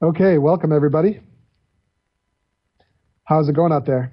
Okay, 0.00 0.38
welcome 0.38 0.72
everybody. 0.72 1.20
How's 3.24 3.48
it 3.48 3.54
going 3.56 3.72
out 3.72 3.84
there? 3.84 4.12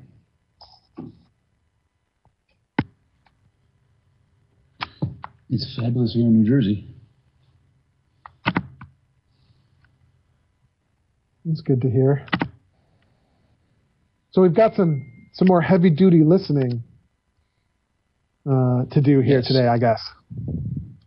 It's 5.50 5.76
fabulous 5.80 6.14
here 6.14 6.24
in 6.26 6.42
New 6.42 6.48
Jersey. 6.50 6.88
It's 11.46 11.62
good 11.62 11.82
to 11.82 11.90
hear. 11.90 12.26
So 14.32 14.42
we've 14.42 14.56
got 14.56 14.74
some 14.76 15.06
some 15.34 15.48
more 15.48 15.62
heavy 15.62 15.90
duty 15.90 16.24
listening 16.24 16.84
uh, 18.50 18.86
to 18.92 19.02
do 19.02 19.20
here 19.20 19.38
Yes. 19.40 19.48
today, 19.48 19.68
I 19.68 19.78
guess. 19.78 20.02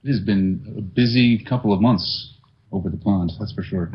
It 0.05 0.09
has 0.09 0.21
been 0.21 0.75
a 0.79 0.81
busy 0.83 1.45
couple 1.45 1.73
of 1.73 1.81
months 1.81 2.35
over 2.71 2.89
the 2.89 2.97
pond, 2.97 3.33
that's 3.41 3.53
for 3.53 3.63
sure. 3.63 3.91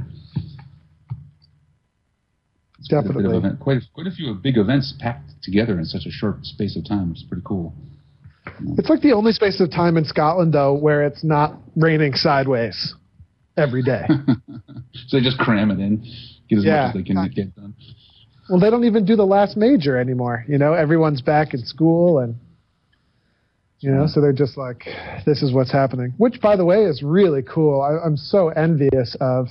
It's 2.83 2.89
quite 2.89 2.99
a 2.99 3.07
Definitely. 3.07 3.37
event- 3.37 3.59
quite, 3.61 3.77
a, 3.77 3.81
quite 3.93 4.07
a 4.07 4.11
few 4.11 4.33
big 4.33 4.57
events 4.57 4.93
packed 4.99 5.29
together 5.41 5.79
in 5.79 5.85
such 5.85 6.05
a 6.05 6.11
short 6.11 6.43
space 6.45 6.75
of 6.75 6.85
time, 6.85 7.13
is 7.13 7.23
pretty 7.23 7.43
cool. 7.45 7.73
It's 8.77 8.89
like 8.89 8.99
the 9.01 9.13
only 9.13 9.31
space 9.31 9.61
of 9.61 9.71
time 9.71 9.95
in 9.95 10.03
Scotland 10.03 10.53
though 10.53 10.73
where 10.73 11.05
it's 11.05 11.23
not 11.23 11.55
raining 11.77 12.13
sideways 12.13 12.93
every 13.55 13.81
day. 13.83 14.03
so 15.07 15.17
they 15.17 15.23
just 15.23 15.37
cram 15.39 15.71
it 15.71 15.79
in, 15.79 16.03
get 16.49 16.59
as 16.59 16.65
Yeah. 16.65 16.87
much 16.87 16.95
as 16.95 17.01
they 17.01 17.03
can 17.03 17.29
get 17.33 17.55
done. 17.55 17.73
well, 18.49 18.59
they 18.59 18.69
don't 18.69 18.84
even 18.84 19.05
do 19.05 19.15
the 19.15 19.25
last 19.25 19.55
major 19.55 19.97
anymore. 19.97 20.43
You 20.49 20.57
know, 20.57 20.73
everyone's 20.73 21.21
back 21.21 21.53
in 21.53 21.63
school 21.65 22.20
and 22.20 22.35
you 23.79 23.91
know, 23.91 24.07
so 24.07 24.21
they're 24.21 24.31
just 24.31 24.57
like, 24.57 24.85
this 25.25 25.41
is 25.43 25.53
what's 25.53 25.71
happening. 25.71 26.13
Which, 26.17 26.39
by 26.39 26.55
the 26.55 26.63
way, 26.63 26.84
is 26.85 27.03
really 27.03 27.41
cool. 27.43 27.81
I, 27.81 27.97
I'm 28.05 28.15
so 28.15 28.47
envious 28.47 29.17
of 29.20 29.47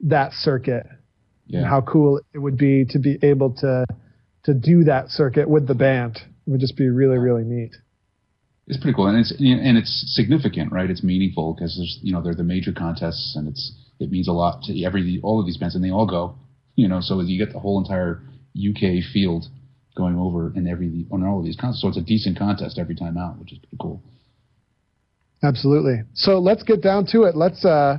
that 0.00 0.32
circuit 0.32 0.86
Yeah. 1.46 1.60
and 1.60 1.68
how 1.68 1.80
cool 1.82 2.20
it 2.32 2.38
would 2.38 2.56
be 2.56 2.84
to 2.86 2.98
be 2.98 3.18
able 3.22 3.54
to 3.56 3.84
to 4.44 4.54
do 4.54 4.84
that 4.84 5.08
circuit 5.08 5.48
with 5.48 5.66
the 5.66 5.74
band. 5.74 6.16
It 6.46 6.50
would 6.50 6.60
just 6.60 6.76
be 6.76 6.88
really, 6.88 7.18
really 7.18 7.44
neat. 7.44 7.74
It's 8.66 8.78
pretty 8.78 8.94
cool, 8.94 9.08
and 9.08 9.18
it's 9.18 9.30
and 9.30 9.76
it's 9.76 10.14
significant, 10.14 10.72
right? 10.72 10.88
It's 10.88 11.02
meaningful 11.02 11.54
because 11.54 11.76
there's 11.76 11.98
you 12.02 12.12
know 12.12 12.22
they're 12.22 12.34
the 12.34 12.44
major 12.44 12.72
contests, 12.72 13.34
and 13.36 13.48
it's 13.48 13.72
it 14.00 14.10
means 14.10 14.26
a 14.26 14.32
lot 14.32 14.62
to 14.64 14.84
every 14.84 15.20
all 15.22 15.38
of 15.38 15.46
these 15.46 15.58
bands, 15.58 15.74
and 15.74 15.84
they 15.84 15.90
all 15.90 16.06
go, 16.06 16.36
you 16.74 16.88
know. 16.88 17.00
So 17.00 17.20
you 17.20 17.38
get 17.38 17.52
the 17.52 17.60
whole 17.60 17.78
entire 17.78 18.22
UK 18.56 19.04
field 19.12 19.46
going 19.94 20.18
over 20.18 20.52
in 20.56 20.66
every 20.66 21.06
on 21.10 21.24
all 21.24 21.40
of 21.40 21.44
these 21.44 21.56
contests. 21.60 21.82
So 21.82 21.88
it's 21.88 21.98
a 21.98 22.02
decent 22.02 22.38
contest 22.38 22.78
every 22.78 22.94
time 22.94 23.18
out, 23.18 23.38
which 23.38 23.52
is 23.52 23.58
pretty 23.58 23.76
cool. 23.78 24.02
Absolutely. 25.42 26.02
So 26.14 26.38
let's 26.38 26.62
get 26.62 26.82
down 26.82 27.06
to 27.08 27.24
it. 27.24 27.36
Let's. 27.36 27.64
Uh, 27.64 27.98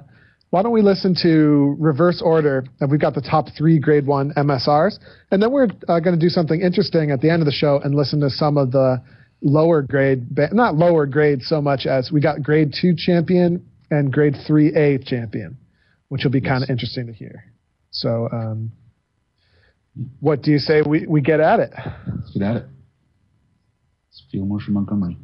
why 0.55 0.63
don't 0.63 0.71
we 0.71 0.81
listen 0.81 1.13
to 1.21 1.75
reverse 1.77 2.21
order? 2.23 2.63
And 2.79 2.89
we've 2.89 3.01
got 3.01 3.13
the 3.13 3.19
top 3.19 3.47
three 3.57 3.77
grade 3.77 4.07
one 4.07 4.31
MSRs, 4.37 4.99
and 5.29 5.43
then 5.43 5.51
we're 5.51 5.67
uh, 5.89 5.99
going 5.99 6.17
to 6.17 6.17
do 6.17 6.29
something 6.29 6.61
interesting 6.61 7.11
at 7.11 7.19
the 7.19 7.29
end 7.29 7.41
of 7.41 7.45
the 7.45 7.51
show 7.51 7.81
and 7.83 7.93
listen 7.93 8.21
to 8.21 8.29
some 8.29 8.57
of 8.57 8.71
the 8.71 9.03
lower 9.41 9.81
grade, 9.81 10.27
not 10.53 10.75
lower 10.75 11.07
grade 11.07 11.41
so 11.41 11.61
much 11.61 11.85
as 11.85 12.09
we 12.09 12.21
got 12.21 12.41
grade 12.41 12.73
two 12.73 12.95
champion 12.95 13.65
and 13.91 14.13
grade 14.13 14.33
three 14.47 14.73
A 14.75 14.97
champion, 14.97 15.57
which 16.07 16.23
will 16.23 16.31
be 16.31 16.39
kind 16.39 16.63
of 16.63 16.69
interesting 16.69 17.07
to 17.07 17.11
hear. 17.11 17.51
So, 17.91 18.29
um, 18.31 18.71
what 20.21 20.41
do 20.41 20.51
you 20.51 20.59
say 20.59 20.81
we, 20.81 21.05
we 21.05 21.19
get 21.19 21.41
at 21.41 21.59
it? 21.59 21.73
Let's 21.75 22.31
get 22.31 22.43
at 22.43 22.55
it. 22.55 22.65
Let's 24.07 24.23
Field 24.31 24.47
Marshal 24.47 24.67
from 24.67 24.75
Montgomery. 24.75 25.17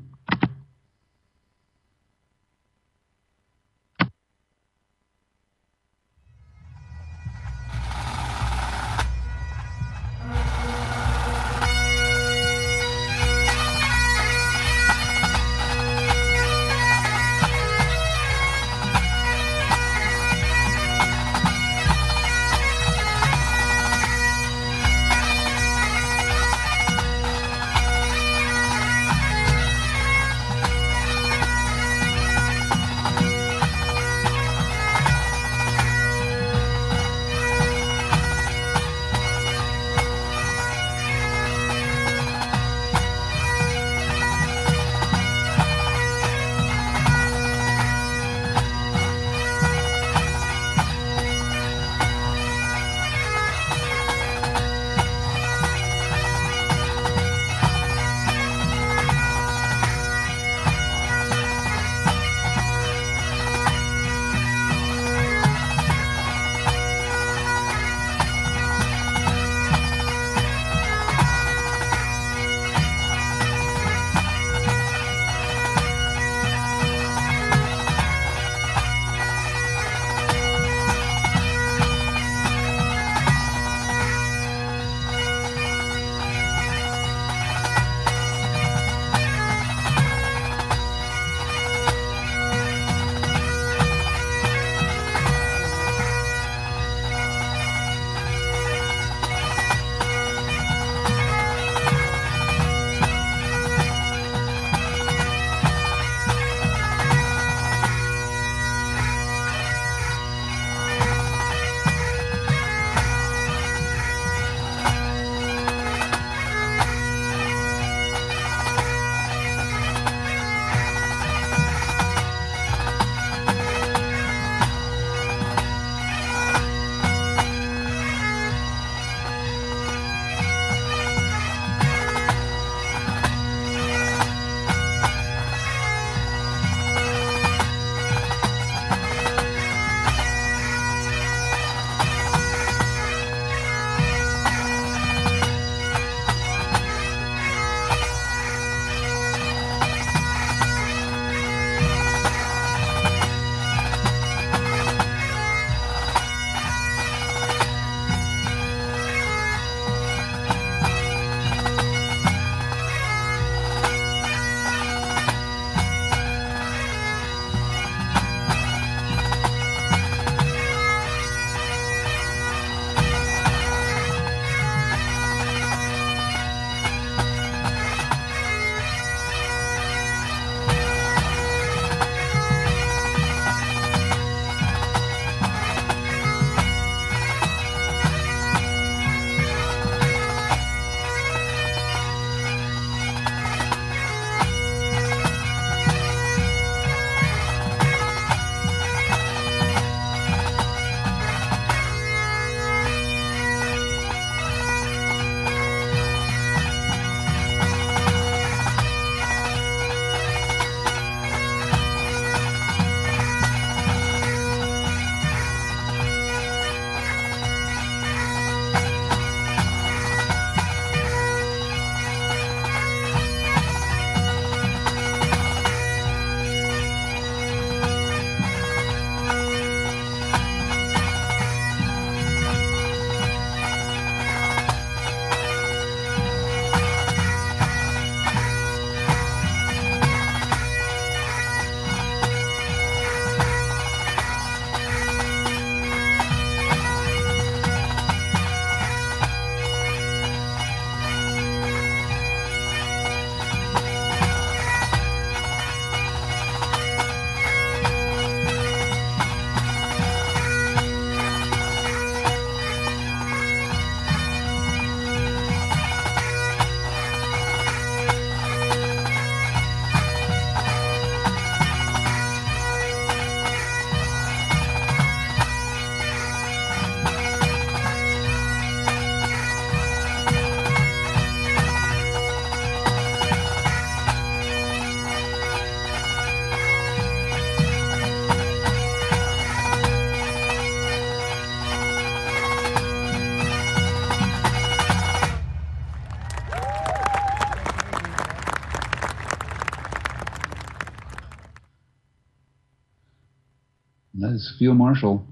Field 304.62 304.78
marshal 304.78 305.26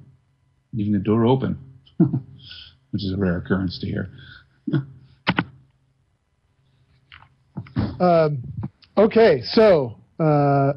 leaving 0.74 0.92
the 0.92 0.98
door 0.98 1.24
open, 1.24 1.56
which 2.00 3.04
is 3.04 3.14
a 3.14 3.18
rare 3.18 3.38
occurrence 3.38 3.78
to 3.78 3.86
hear. 3.86 4.10
um, 8.00 8.42
okay, 8.98 9.42
so 9.44 10.00
uh, 10.20 10.74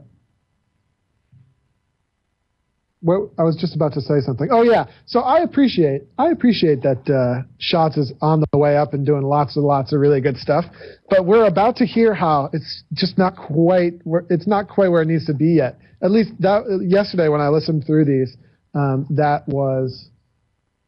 well, 3.03 3.33
I 3.37 3.43
was 3.43 3.57
just 3.57 3.75
about 3.75 3.93
to 3.95 4.01
say 4.01 4.21
something. 4.21 4.49
Oh 4.51 4.63
yeah, 4.63 4.87
so 5.07 5.21
I 5.21 5.41
appreciate 5.41 6.03
I 6.19 6.29
appreciate 6.29 6.83
that 6.83 7.03
uh, 7.11 7.43
Shotts 7.61 7.99
is 7.99 8.13
on 8.23 8.45
the 8.53 8.59
way 8.59 8.77
up 8.77 8.95
and 8.95 9.05
doing 9.05 9.23
lots 9.23 9.57
and 9.57 9.65
lots 9.65 9.93
of 9.93 10.01
really 10.01 10.21
good 10.21 10.37
stuff. 10.37 10.65
But 11.11 11.27
we're 11.27 11.47
about 11.47 11.77
to 11.77 11.87
hear 11.87 12.15
how 12.15 12.49
it's 12.53 12.85
just 12.93 13.19
not 13.19 13.37
quite 13.37 13.95
where 14.05 14.25
it's 14.31 14.47
not 14.47 14.69
quite 14.69 14.89
where 14.89 15.03
it 15.03 15.09
needs 15.09 15.27
to 15.27 15.35
be 15.35 15.55
yet. 15.55 15.79
At 16.01 16.13
least 16.13 16.31
that 16.41 16.63
yesterday 16.87 17.29
when 17.29 17.41
I 17.41 17.49
listened 17.49 17.85
through 17.87 18.05
these, 18.05 18.37
um, 18.75 19.07
that 19.11 19.47
was, 19.49 20.09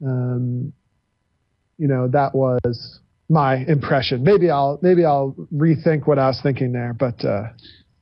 um, 0.05 0.73
you 1.79 1.89
know, 1.89 2.09
that 2.09 2.35
was 2.35 3.01
my 3.29 3.57
impression. 3.67 4.23
Maybe 4.23 4.51
I'll 4.51 4.79
maybe 4.83 5.05
I'll 5.05 5.35
rethink 5.53 6.07
what 6.07 6.21
I 6.21 6.29
was 6.29 6.41
thinking 6.41 6.73
there, 6.73 6.95
but. 6.95 7.25
Uh, 7.25 7.49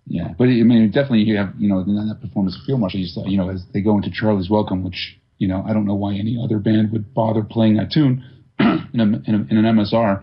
yeah, 0.06 0.28
but 0.36 0.44
I 0.44 0.62
mean, 0.62 0.90
definitely 0.90 1.20
you 1.20 1.36
have 1.36 1.54
you 1.58 1.68
know 1.68 1.80
in 1.80 1.94
that 2.08 2.20
performance 2.20 2.56
of 2.56 2.64
Field 2.66 2.80
Marshal, 2.80 3.00
you, 3.00 3.06
saw, 3.06 3.26
you 3.26 3.36
know 3.36 3.50
as 3.50 3.62
they 3.72 3.80
go 3.80 3.96
into 3.96 4.10
Charlie's 4.10 4.50
Welcome, 4.50 4.82
which 4.84 5.18
you 5.38 5.48
know 5.48 5.64
I 5.66 5.72
don't 5.72 5.86
know 5.86 5.94
why 5.94 6.14
any 6.14 6.38
other 6.42 6.58
band 6.58 6.92
would 6.92 7.14
bother 7.14 7.42
playing 7.42 7.76
that 7.76 7.90
tune 7.90 8.24
in, 8.58 9.00
a, 9.00 9.02
in, 9.02 9.34
a, 9.34 9.50
in 9.50 9.64
an 9.64 9.76
MSR, 9.76 10.22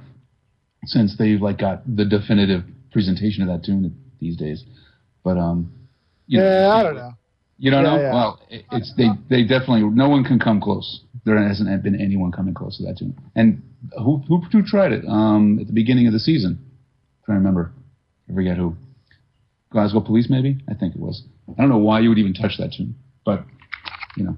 since 0.86 1.18
they've 1.18 1.42
like 1.42 1.60
got 1.60 1.84
the 1.96 2.06
definitive 2.06 2.64
presentation 2.92 3.42
of 3.42 3.50
that 3.50 3.66
tune 3.66 3.96
these 4.20 4.36
days. 4.36 4.64
But 5.24 5.38
um, 5.38 5.72
yeah, 6.28 6.42
know, 6.42 6.70
I 6.72 6.84
don't 6.84 6.96
know. 6.96 7.12
You 7.58 7.72
don't 7.72 7.84
yeah, 7.84 7.90
know? 7.90 8.02
Yeah. 8.02 8.14
Well, 8.14 8.40
it, 8.50 8.66
it's 8.72 8.94
they 8.98 9.08
they 9.30 9.44
definitely 9.44 9.84
no 9.84 10.10
one 10.10 10.24
can 10.24 10.40
come 10.40 10.60
close. 10.60 11.04
There 11.26 11.38
hasn't 11.42 11.84
been 11.84 12.00
anyone 12.00 12.32
coming 12.32 12.54
close 12.54 12.78
to 12.78 12.84
that 12.84 12.98
tune. 12.98 13.18
And 13.36 13.62
who 13.98 14.18
who, 14.28 14.42
who 14.52 14.62
tried 14.62 14.92
it 14.92 15.06
um, 15.08 15.58
at 15.60 15.68
the 15.68 15.74
beginning 15.74 16.08
of 16.08 16.14
the 16.14 16.20
season? 16.20 16.60
I'm 16.60 17.26
trying 17.26 17.36
to 17.36 17.40
remember, 17.40 17.72
I 18.30 18.34
forget 18.34 18.58
who. 18.58 18.76
Glasgow 19.72 20.02
Police, 20.02 20.28
maybe 20.30 20.58
I 20.70 20.74
think 20.74 20.96
it 20.96 21.02
was. 21.02 21.24
I 21.58 21.62
don't 21.62 21.70
know 21.70 21.78
why 21.78 22.00
you 22.00 22.10
would 22.10 22.18
even 22.18 22.34
touch 22.34 22.58
that 22.58 22.74
tune, 22.74 22.96
but 23.26 23.46
you 24.18 24.24
know, 24.24 24.36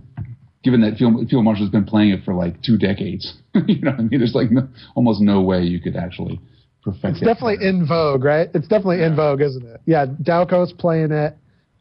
given 0.64 0.82
that 0.82 0.98
Field, 0.98 1.30
Field 1.30 1.44
Marshal's 1.44 1.70
been 1.70 1.86
playing 1.86 2.12
it 2.12 2.24
for 2.24 2.34
like 2.34 2.62
two 2.62 2.78
decades, 2.78 3.34
you 3.68 3.82
know, 3.82 3.92
I 3.92 4.02
mean, 4.02 4.20
there's 4.20 4.36
like 4.36 4.52
no, 4.52 4.68
almost 4.96 5.22
no 5.22 5.42
way 5.42 5.64
you 5.64 5.80
could 5.80 5.96
actually 5.96 6.40
perfect 6.84 7.06
it's 7.06 7.22
it. 7.22 7.26
definitely 7.26 7.66
in 7.66 7.88
vogue, 7.88 8.24
right? 8.24 8.50
It's 8.54 8.68
definitely 8.68 9.00
yeah. 9.00 9.08
in 9.08 9.16
vogue, 9.16 9.42
isn't 9.42 9.66
it? 9.66 9.82
Yeah, 9.86 10.06
Dowco's 10.06 10.74
playing 10.74 11.12
it. 11.12 11.38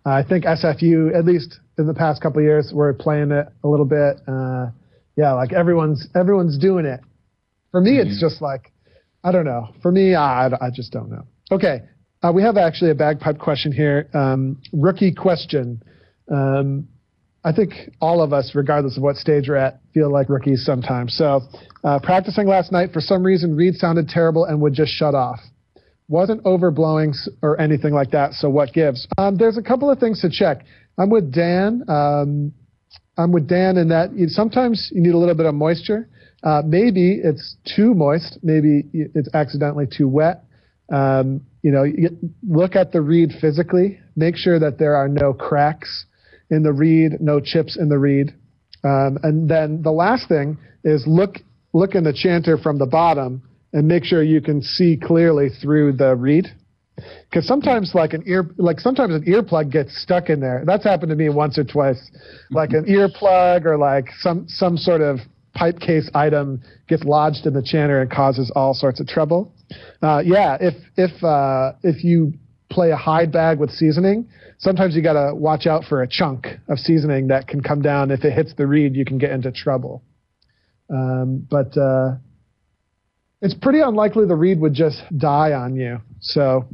Uh, 0.07 0.11
I 0.11 0.25
think 0.27 0.45
SFU, 0.45 1.15
at 1.17 1.25
least 1.25 1.59
in 1.79 1.87
the 1.87 1.95
past 1.95 2.23
couple 2.23 2.41
years, 2.43 2.73
we're 2.73 2.93
playing 2.95 3.33
it 3.33 3.47
a 3.65 3.69
little 3.69 3.87
bit. 3.87 4.17
Uh, 4.27 4.71
yeah, 5.17 5.33
like 5.33 5.53
everyone's 5.53 6.07
everyone's 6.15 6.59
doing 6.59 6.87
it. 6.87 7.01
For 7.71 7.81
me, 7.81 7.93
mm-hmm. 7.93 8.09
it's 8.09 8.21
just 8.21 8.41
like 8.41 8.73
I 9.23 9.33
don't 9.33 9.45
know. 9.45 9.69
For 9.83 9.93
me, 9.93 10.15
I, 10.15 10.47
I 10.47 10.71
just 10.73 10.93
don't 10.93 11.11
know. 11.11 11.27
Okay, 11.51 11.83
uh, 12.23 12.33
we 12.33 12.43
have 12.43 12.57
actually 12.57 12.91
a 12.91 12.95
bagpipe 12.95 13.39
question 13.39 13.73
here. 13.73 14.09
Um, 14.13 14.61
rookie 14.73 15.13
question. 15.13 15.83
Um, 16.31 16.89
I 17.43 17.53
think 17.53 17.73
all 18.01 18.21
of 18.23 18.35
us, 18.35 18.53
regardless 18.55 18.99
of 18.99 19.03
what 19.03 19.17
stage 19.17 19.49
we're 19.49 19.57
at, 19.57 19.81
feel 19.95 20.13
like 20.13 20.29
rookies 20.29 20.65
sometimes. 20.65 21.15
So, 21.15 21.41
uh, 21.85 21.99
practicing 22.03 22.47
last 22.47 22.71
night, 22.71 22.93
for 22.93 23.01
some 23.01 23.23
reason, 23.23 23.57
Reed 23.57 23.77
sounded 23.77 24.09
terrible 24.09 24.45
and 24.45 24.61
would 24.61 24.75
just 24.75 24.93
shut 24.93 25.15
off. 25.15 25.41
Wasn't 26.09 26.43
overblowing 26.45 27.17
or 27.41 27.59
anything 27.59 27.95
like 27.95 28.11
that. 28.11 28.35
So, 28.35 28.51
what 28.51 28.75
gives? 28.75 29.07
Um, 29.17 29.37
there's 29.37 29.57
a 29.57 29.63
couple 29.63 29.91
of 29.91 29.99
things 29.99 30.21
to 30.21 30.29
check. 30.29 30.65
I'm 30.99 31.09
with 31.09 31.33
Dan. 31.33 31.83
Um, 31.89 32.53
I'm 33.17 33.33
with 33.33 33.49
Dan 33.49 33.79
in 33.79 33.89
that 33.89 34.11
sometimes 34.29 34.91
you 34.95 35.01
need 35.01 35.15
a 35.15 35.19
little 35.19 35.35
bit 35.35 35.47
of 35.47 35.55
moisture. 35.55 36.09
Uh, 36.43 36.63
maybe 36.65 37.21
it's 37.23 37.57
too 37.65 37.95
moist. 37.95 38.39
Maybe 38.43 38.85
it's 38.93 39.29
accidentally 39.35 39.87
too 39.87 40.09
wet. 40.09 40.45
Um, 40.93 41.43
you 41.63 41.71
know, 41.71 41.85
look 42.49 42.77
at 42.77 42.93
the 42.93 43.01
reed 43.01 43.33
physically, 43.41 43.99
make 44.17 44.37
sure 44.37 44.59
that 44.59 44.79
there 44.79 44.95
are 44.95 45.09
no 45.09 45.33
cracks 45.33 46.07
in 46.51 46.63
the 46.63 46.73
reed, 46.73 47.21
no 47.21 47.41
chips 47.41 47.77
in 47.77 47.89
the 47.89 47.99
reed. 47.99 48.35
Um, 48.83 49.19
and 49.23 49.49
then 49.49 49.83
the 49.83 49.93
last 49.93 50.29
thing 50.29 50.59
is 50.85 51.05
look 51.07 51.37
look 51.73 51.95
in 51.95 52.05
the 52.05 52.13
chanter 52.13 52.57
from 52.59 52.79
the 52.79 52.87
bottom 52.87 53.43
and 53.73 53.87
make 53.87 54.05
sure 54.05 54.23
you 54.23 54.41
can 54.41 54.63
see 54.63 54.97
clearly 54.97 55.49
through 55.49 55.93
the 55.93 56.17
reed. 56.17 56.47
Because 57.31 57.47
sometimes, 57.47 57.93
like 57.95 58.13
an 58.13 58.23
ear, 58.27 58.51
like 58.59 58.79
sometimes 58.81 59.15
an 59.15 59.25
earplug 59.25 59.71
gets 59.71 59.97
stuck 60.03 60.29
in 60.29 60.41
there. 60.41 60.65
That's 60.67 60.85
happened 60.85 61.11
to 61.11 61.17
me 61.17 61.29
once 61.29 61.57
or 61.59 61.65
twice. 61.65 62.11
Like 62.51 62.71
an 62.71 62.85
earplug 62.89 63.65
or 63.65 63.79
like 63.79 64.09
some 64.19 64.47
some 64.49 64.77
sort 64.77 65.01
of 65.01 65.21
pipe 65.61 65.79
case 65.79 66.09
item 66.15 66.63
gets 66.89 67.05
lodged 67.05 67.45
in 67.45 67.53
the 67.53 67.63
chanter 67.63 68.01
and 68.01 68.11
causes 68.11 68.51
all 68.57 68.73
sorts 68.73 68.99
of 68.99 69.07
trouble. 69.07 69.53
Uh, 70.03 70.23
yeah, 70.25 70.57
if 70.59 70.75
if 70.97 71.23
uh, 71.23 71.73
if 71.83 72.03
you 72.03 72.33
play 72.71 72.93
a 72.93 72.97
hide 72.97 73.31
bag 73.31 73.59
with 73.59 73.71
seasoning, 73.71 74.27
sometimes 74.59 74.97
you 74.97 75.03
got 75.03 75.13
to 75.13 75.35
watch 75.35 75.67
out 75.67 75.85
for 75.85 76.03
a 76.03 76.09
chunk 76.09 76.47
of 76.69 76.79
seasoning 76.79 77.29
that 77.29 77.47
can 77.47 77.61
come 77.63 77.83
down. 77.83 78.11
If 78.11 78.25
it 78.25 78.33
hits 78.33 78.55
the 78.57 78.67
reed, 78.67 78.97
you 78.97 79.05
can 79.05 79.19
get 79.19 79.33
into 79.33 79.53
trouble. 79.53 80.03
Um, 80.89 81.47
but 81.51 81.77
uh, 81.77 82.13
it's 83.43 83.55
pretty 83.55 83.81
unlikely 83.81 84.27
the 84.27 84.37
reed 84.37 84.61
would 84.61 84.75
just 84.75 85.03
die 85.19 85.53
on 85.53 85.77
you. 85.77 85.99
So 86.21 86.67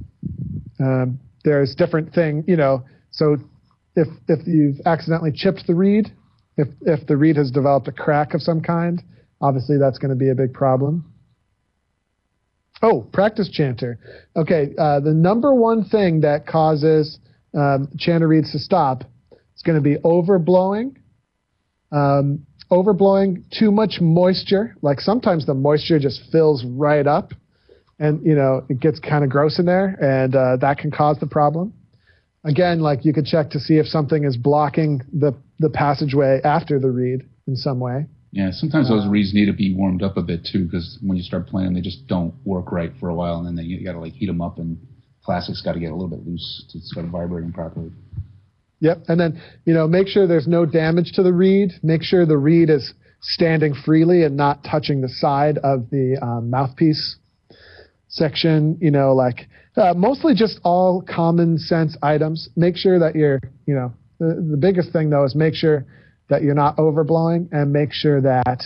um, 0.78 1.18
there's 1.44 1.74
different 1.74 2.14
thing, 2.14 2.44
you 2.46 2.56
know. 2.56 2.84
So 3.10 3.36
if 3.96 4.06
if 4.28 4.46
you've 4.46 4.76
accidentally 4.86 5.32
chipped 5.34 5.66
the 5.66 5.74
reed, 5.74 6.12
if 6.56 6.68
if 6.82 7.06
the 7.06 7.16
reed 7.16 7.36
has 7.36 7.50
developed 7.50 7.88
a 7.88 7.92
crack 7.92 8.34
of 8.34 8.42
some 8.42 8.60
kind, 8.60 9.02
obviously 9.40 9.78
that's 9.78 9.98
going 9.98 10.10
to 10.10 10.16
be 10.16 10.30
a 10.30 10.34
big 10.34 10.52
problem. 10.52 11.12
Oh, 12.82 13.06
practice 13.12 13.48
chanter. 13.50 13.98
Okay, 14.36 14.74
uh, 14.78 15.00
the 15.00 15.12
number 15.12 15.54
one 15.54 15.84
thing 15.84 16.20
that 16.20 16.46
causes 16.46 17.18
um, 17.54 17.88
chanter 17.98 18.28
reeds 18.28 18.52
to 18.52 18.58
stop 18.58 19.04
is 19.32 19.62
going 19.62 19.76
to 19.76 19.82
be 19.82 19.96
overblowing. 19.96 20.96
Um, 21.90 22.46
overblowing, 22.70 23.44
too 23.56 23.70
much 23.70 23.98
moisture. 24.00 24.76
Like 24.82 25.00
sometimes 25.00 25.46
the 25.46 25.54
moisture 25.54 25.98
just 25.98 26.20
fills 26.30 26.64
right 26.64 27.06
up, 27.06 27.32
and 27.98 28.24
you 28.24 28.34
know 28.34 28.66
it 28.68 28.80
gets 28.80 28.98
kind 28.98 29.24
of 29.24 29.30
gross 29.30 29.58
in 29.58 29.66
there, 29.66 29.96
and 30.00 30.34
uh, 30.34 30.56
that 30.58 30.78
can 30.78 30.90
cause 30.90 31.18
the 31.18 31.26
problem. 31.26 31.72
Again, 32.44 32.80
like 32.80 33.04
you 33.04 33.12
could 33.12 33.26
check 33.26 33.50
to 33.50 33.60
see 33.60 33.78
if 33.78 33.86
something 33.86 34.24
is 34.24 34.36
blocking 34.36 35.00
the 35.12 35.32
the 35.58 35.70
passageway 35.70 36.40
after 36.44 36.78
the 36.78 36.90
reed 36.90 37.28
in 37.46 37.56
some 37.56 37.80
way. 37.80 38.06
Yeah, 38.32 38.50
sometimes 38.50 38.88
those 38.88 39.06
uh, 39.06 39.08
reeds 39.08 39.32
need 39.32 39.46
to 39.46 39.52
be 39.52 39.74
warmed 39.74 40.02
up 40.02 40.16
a 40.16 40.22
bit 40.22 40.46
too, 40.50 40.64
because 40.64 40.98
when 41.02 41.16
you 41.16 41.22
start 41.22 41.46
playing, 41.46 41.72
they 41.72 41.80
just 41.80 42.06
don't 42.06 42.34
work 42.44 42.70
right 42.70 42.92
for 43.00 43.08
a 43.08 43.14
while, 43.14 43.38
and 43.38 43.46
then 43.46 43.56
they, 43.56 43.62
you 43.62 43.82
got 43.84 43.92
to 43.92 44.00
like 44.00 44.12
heat 44.12 44.26
them 44.26 44.42
up, 44.42 44.58
and 44.58 44.78
plastic's 45.22 45.62
got 45.62 45.72
to 45.72 45.80
get 45.80 45.90
a 45.90 45.94
little 45.94 46.10
bit 46.10 46.26
loose 46.26 46.64
to 46.70 46.78
start 46.80 47.06
vibrating 47.06 47.52
properly. 47.52 47.90
Yep, 48.80 49.04
and 49.08 49.18
then 49.18 49.40
you 49.64 49.72
know 49.72 49.88
make 49.88 50.06
sure 50.06 50.26
there's 50.26 50.46
no 50.46 50.66
damage 50.66 51.12
to 51.12 51.22
the 51.22 51.32
reed. 51.32 51.72
Make 51.82 52.02
sure 52.02 52.26
the 52.26 52.36
reed 52.36 52.68
is 52.68 52.92
standing 53.22 53.74
freely 53.74 54.24
and 54.24 54.36
not 54.36 54.62
touching 54.62 55.00
the 55.00 55.08
side 55.08 55.58
of 55.58 55.88
the 55.90 56.18
um, 56.20 56.50
mouthpiece 56.50 57.16
section. 58.08 58.76
You 58.82 58.90
know, 58.90 59.14
like 59.14 59.48
uh, 59.76 59.94
mostly 59.94 60.34
just 60.34 60.60
all 60.62 61.02
common 61.02 61.58
sense 61.58 61.96
items. 62.02 62.50
Make 62.54 62.76
sure 62.76 62.98
that 62.98 63.14
you're, 63.14 63.40
you 63.66 63.74
know, 63.74 63.94
the, 64.18 64.46
the 64.50 64.56
biggest 64.56 64.92
thing 64.92 65.10
though 65.10 65.24
is 65.24 65.34
make 65.34 65.54
sure 65.54 65.86
that 66.28 66.42
you're 66.42 66.54
not 66.54 66.76
overblowing 66.76 67.48
and 67.52 67.72
make 67.72 67.92
sure 67.92 68.20
that 68.20 68.64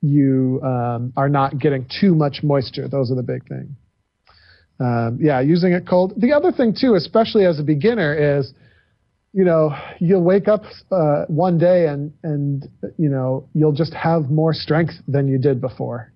you 0.00 0.60
um, 0.62 1.12
are 1.16 1.28
not 1.28 1.58
getting 1.58 1.86
too 2.00 2.14
much 2.14 2.42
moisture. 2.42 2.88
Those 2.88 3.10
are 3.10 3.14
the 3.14 3.22
big 3.22 3.46
things. 3.48 3.70
Um, 4.78 5.18
yeah, 5.20 5.40
using 5.40 5.72
it 5.72 5.86
cold. 5.86 6.14
The 6.16 6.32
other 6.32 6.52
thing 6.52 6.74
too, 6.78 6.94
especially 6.94 7.44
as 7.44 7.60
a 7.60 7.62
beginner, 7.62 8.38
is 8.38 8.54
you 9.32 9.44
know 9.44 9.74
you'll 10.00 10.24
wake 10.24 10.48
up 10.48 10.62
uh, 10.90 11.26
one 11.26 11.58
day 11.58 11.86
and 11.86 12.12
and 12.22 12.66
you 12.96 13.10
know 13.10 13.46
you'll 13.52 13.72
just 13.72 13.92
have 13.92 14.30
more 14.30 14.54
strength 14.54 14.94
than 15.06 15.28
you 15.28 15.38
did 15.38 15.60
before, 15.60 16.12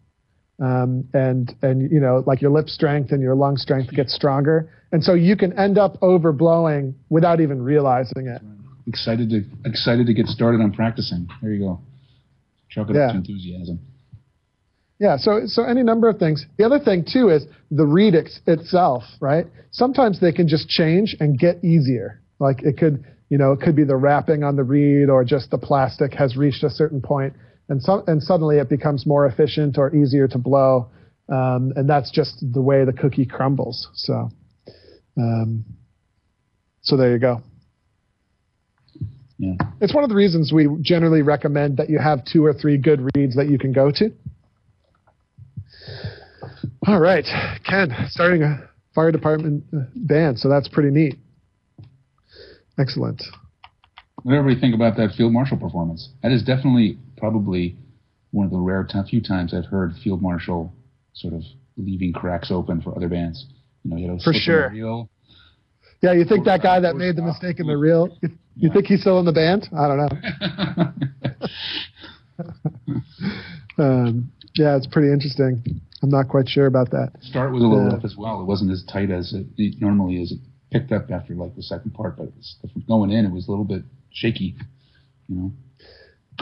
um, 0.63 1.07
and 1.13 1.55
and 1.61 1.91
you 1.93 2.01
know 2.01 2.25
like 2.27 2.41
your 2.41 2.51
lip 2.51 2.69
strength 2.69 3.13
and 3.13 3.21
your 3.21 3.35
lung 3.35 3.59
strength 3.59 3.93
gets 3.93 4.15
stronger, 4.15 4.71
and 4.93 5.05
so 5.05 5.13
you 5.13 5.37
can 5.37 5.53
end 5.59 5.77
up 5.77 6.01
overblowing 6.01 6.95
without 7.11 7.43
even 7.43 7.61
realizing 7.61 8.29
it 8.29 8.41
excited 8.87 9.31
to 9.31 9.45
excited 9.65 10.07
to 10.07 10.15
get 10.15 10.27
started 10.27 10.61
on 10.61 10.73
practicing. 10.73 11.29
There 11.43 11.53
you 11.53 11.61
go. 11.61 11.81
Chalk 12.69 12.91
it 12.91 12.97
yeah. 12.97 13.07
up 13.07 13.13
to 13.13 13.17
enthusiasm. 13.19 13.81
Yeah, 14.99 15.17
so 15.17 15.43
so 15.47 15.65
any 15.65 15.83
number 15.83 16.09
of 16.09 16.19
things. 16.19 16.47
The 16.57 16.65
other 16.65 16.79
thing 16.79 17.05
too 17.05 17.29
is 17.29 17.47
the 17.71 17.85
reed 17.85 18.15
ex- 18.15 18.41
itself, 18.47 19.03
right? 19.21 19.47
Sometimes 19.71 20.21
they 20.21 20.33
can 20.33 20.49
just 20.49 20.69
change 20.69 21.17
and 21.21 21.39
get 21.39 21.63
easier. 21.65 22.21
Like 22.39 22.63
it 22.63 22.79
could, 22.79 23.05
you 23.29 23.39
know, 23.39 23.53
it 23.53 23.61
could 23.61 23.75
be 23.75 23.85
the 23.85 23.97
wrapping 23.97 24.45
on 24.45 24.57
the 24.57 24.63
reed 24.63 25.09
or 25.09 25.25
just 25.25 25.51
the 25.51 25.59
plastic 25.59 26.15
has 26.15 26.37
reached 26.37 26.63
a 26.63 26.71
certain 26.71 27.01
point, 27.01 27.35
and 27.69 27.83
so 27.83 28.05
and 28.07 28.23
suddenly 28.23 28.59
it 28.59 28.69
becomes 28.69 29.07
more 29.07 29.27
efficient 29.27 29.79
or 29.79 29.95
easier 29.95 30.29
to 30.29 30.39
blow, 30.39 30.89
um, 31.29 31.73
and 31.77 31.89
that's 31.89 32.11
just 32.11 32.45
the 32.53 32.63
way 32.63 32.85
the 32.85 32.93
cookie 32.93 33.27
crumbles. 33.27 33.89
So, 33.95 34.31
um, 35.17 35.65
so 36.83 36.97
there 36.97 37.13
you 37.13 37.19
go. 37.19 37.43
Yeah. 39.39 39.55
It's 39.81 39.93
one 39.95 40.05
of 40.05 40.11
the 40.11 40.17
reasons 40.17 40.53
we 40.53 40.69
generally 40.81 41.23
recommend 41.23 41.77
that 41.79 41.91
you 41.91 41.99
have 41.99 42.25
two 42.25 42.45
or 42.45 42.53
three 42.55 42.79
good 42.79 43.09
reeds 43.17 43.35
that 43.37 43.49
you 43.49 43.59
can 43.59 43.73
go 43.73 43.91
to. 43.91 44.11
All 46.87 47.01
right, 47.01 47.25
Ken, 47.65 47.95
starting 48.09 48.43
a 48.43 48.69
fire 48.95 49.11
department 49.11 49.65
uh, 49.75 49.81
band, 49.97 50.39
so 50.39 50.49
that's 50.49 50.69
pretty 50.69 50.91
neat. 50.91 51.17
Excellent. 52.79 53.23
What 54.23 54.33
do 54.33 54.39
everybody 54.39 54.61
think 54.61 54.75
about 54.75 54.97
that 54.97 55.11
field 55.17 55.33
marshal 55.33 55.57
performance? 55.57 56.11
That 56.23 56.33
is 56.33 56.43
definitely 56.43 56.99
probably 57.17 57.77
one 58.31 58.47
of 58.47 58.53
the 58.53 58.59
rare 58.59 58.85
t- 58.85 58.99
few 59.09 59.21
times 59.23 59.55
I've 59.55 59.67
heard 59.67 59.95
field 60.03 60.23
marshal 60.23 60.73
sort 61.13 61.35
of 61.35 61.43
leaving 61.77 62.13
cracks 62.13 62.51
open 62.51 62.81
for 62.83 62.95
other 62.97 63.09
bands. 63.09 63.47
You 63.85 63.91
know, 63.91 63.97
you 63.97 64.09
know, 64.09 64.17
For 64.17 64.33
slip 64.33 64.35
in 64.35 64.39
the 64.39 64.41
sure. 64.45 64.71
reel. 64.71 65.11
Yeah, 66.05 66.13
you 66.13 66.25
think 66.27 66.45
that 66.45 66.63
guy 66.63 66.81
that 66.81 66.97
made 66.97 67.17
the 67.17 67.23
mistake 67.23 67.61
in 67.61 67.67
the 67.67 67.77
reel? 67.77 68.15
You, 68.21 68.29
you 68.57 68.71
think 68.71 68.85
he's 68.87 69.01
still 69.01 69.19
in 69.21 69.25
the 69.25 69.33
band? 69.33 69.69
I 69.77 69.89
don't 69.89 69.99
know. 69.99 70.93
Um, 73.77 74.31
yeah, 74.55 74.77
it's 74.77 74.87
pretty 74.87 75.13
interesting. 75.13 75.61
I'm 76.03 76.09
not 76.11 76.29
quite 76.29 76.49
sure 76.49 76.67
about 76.67 76.91
that. 76.93 77.11
Start 77.23 77.53
was 77.53 77.63
a 77.65 77.67
little 77.67 77.87
Yeah. 77.89 77.95
rough 77.95 78.05
as 78.05 78.17
well. 78.17 78.41
It 78.41 78.45
wasn't 78.45 78.71
as 78.71 78.85
tight 78.85 79.11
as 79.11 79.33
it, 79.33 79.47
it 79.57 79.81
normally 79.81 80.23
is. 80.23 80.31
It 80.31 80.39
picked 80.71 80.93
up 80.93 81.11
after 81.11 81.35
like 81.35 81.57
the 81.57 81.63
second 81.63 81.93
part, 81.93 82.17
but 82.17 82.29
it's, 82.39 82.57
going 82.87 83.11
in, 83.11 83.25
it 83.25 83.33
was 83.33 83.49
a 83.49 83.51
little 83.51 83.65
bit 83.65 83.83
shaky. 84.13 84.55
You 85.29 85.35
know. 85.37 85.53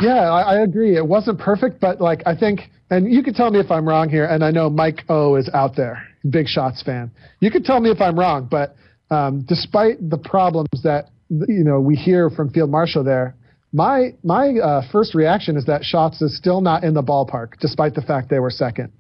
Yeah, 0.01 0.31
I, 0.31 0.57
I 0.57 0.61
agree. 0.61 0.97
It 0.97 1.07
wasn't 1.07 1.39
perfect, 1.39 1.81
but 1.81 2.03
like 2.03 2.23
I 2.27 2.37
think, 2.37 2.71
and 2.91 3.11
you 3.11 3.23
can 3.23 3.33
tell 3.33 3.51
me 3.51 3.61
if 3.61 3.71
I'm 3.71 3.89
wrong 3.89 4.11
here. 4.11 4.27
And 4.27 4.45
I 4.45 4.51
know 4.51 4.69
Mike 4.69 5.05
O 5.09 5.37
is 5.37 5.49
out 5.55 5.75
there, 5.75 6.03
big 6.29 6.47
Shotts 6.47 6.83
fan. 6.85 7.11
You 7.41 7.51
can 7.51 7.63
tell 7.63 7.81
me 7.81 7.91
if 7.91 8.01
I'm 8.03 8.19
wrong, 8.19 8.47
but 8.51 8.77
um, 9.13 9.45
despite 9.47 10.09
the 10.09 10.19
problems 10.19 10.83
that 10.83 11.11
you 11.29 11.65
know 11.65 11.81
we 11.81 11.95
hear 11.95 12.31
from 12.31 12.51
Field 12.51 12.71
Marshal 12.71 13.05
there, 13.05 13.37
my 13.73 14.15
my 14.23 14.59
uh, 14.59 14.83
first 14.91 15.15
reaction 15.15 15.57
is 15.57 15.67
that 15.67 15.83
Shotts 15.83 16.23
is 16.23 16.37
still 16.37 16.61
not 16.61 16.83
in 16.83 16.95
the 16.95 17.03
ballpark, 17.03 17.59
despite 17.61 17.95
the 17.95 18.03
fact 18.03 18.31
they 18.31 18.39
were 18.39 18.51
second. 18.51 18.91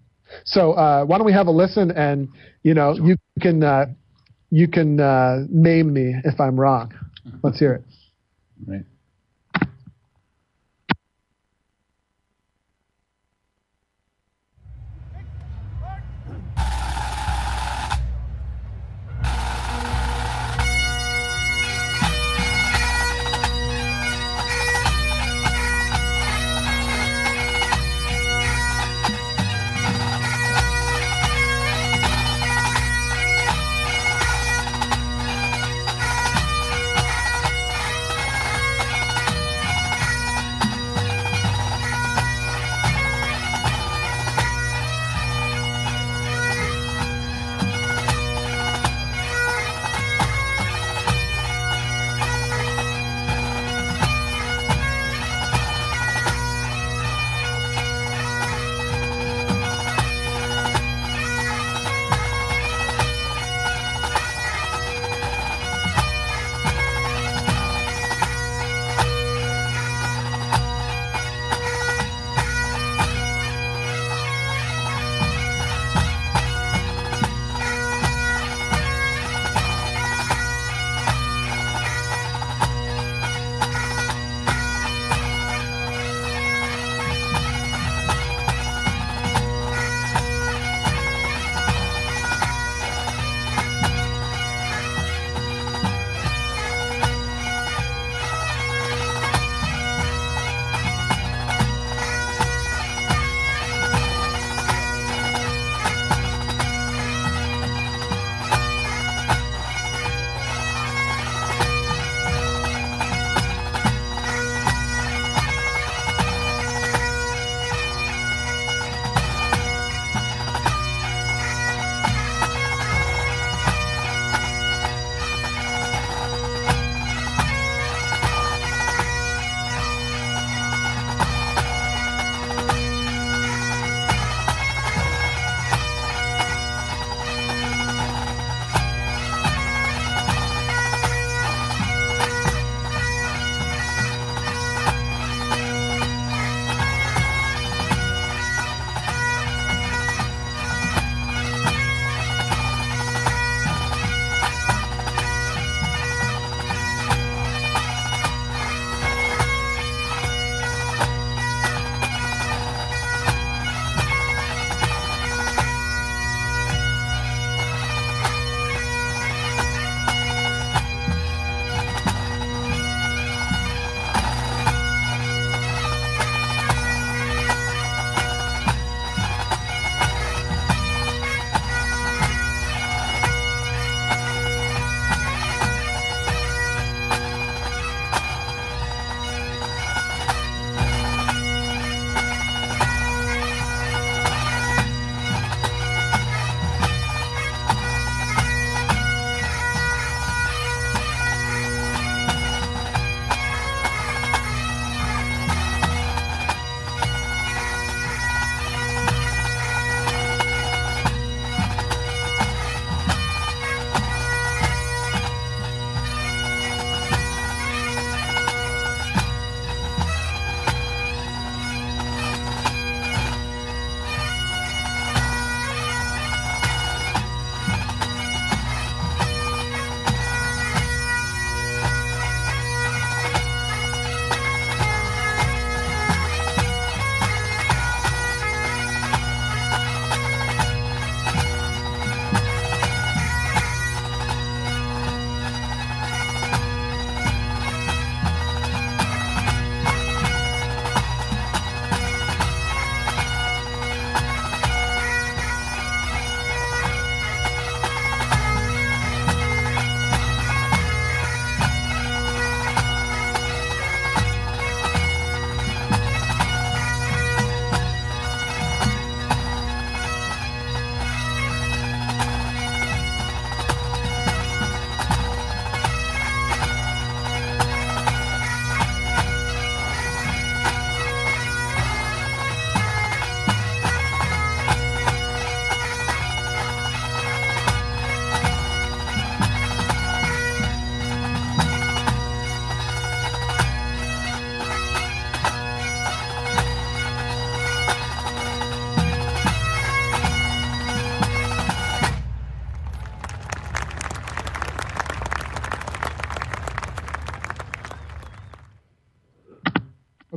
So 0.44 0.72
uh, 0.72 1.04
why 1.04 1.18
don't 1.18 1.26
we 1.26 1.32
have 1.32 1.46
a 1.46 1.50
listen, 1.50 1.90
and 1.90 2.28
you 2.62 2.74
know 2.74 2.94
you 2.94 3.16
can 3.40 3.62
uh, 3.64 3.86
you 4.50 4.68
can 4.68 5.00
uh, 5.00 5.44
name 5.48 5.92
me 5.92 6.14
if 6.24 6.38
I'm 6.38 6.60
wrong. 6.60 6.92
Let's 7.42 7.58
hear 7.58 7.74
it. 7.74 7.84
Right. 8.66 8.84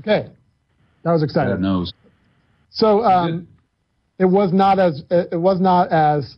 Okay, 0.06 0.30
that 1.04 1.12
was 1.12 1.22
God 1.22 1.26
exciting. 1.26 1.62
knows. 1.62 1.92
So 2.70 3.04
um, 3.04 3.48
it 4.20 4.26
was 4.26 4.54
not 4.54 4.78
as 4.78 5.02
it 5.10 5.40
was 5.40 5.60
not 5.60 5.92
as 5.92 6.38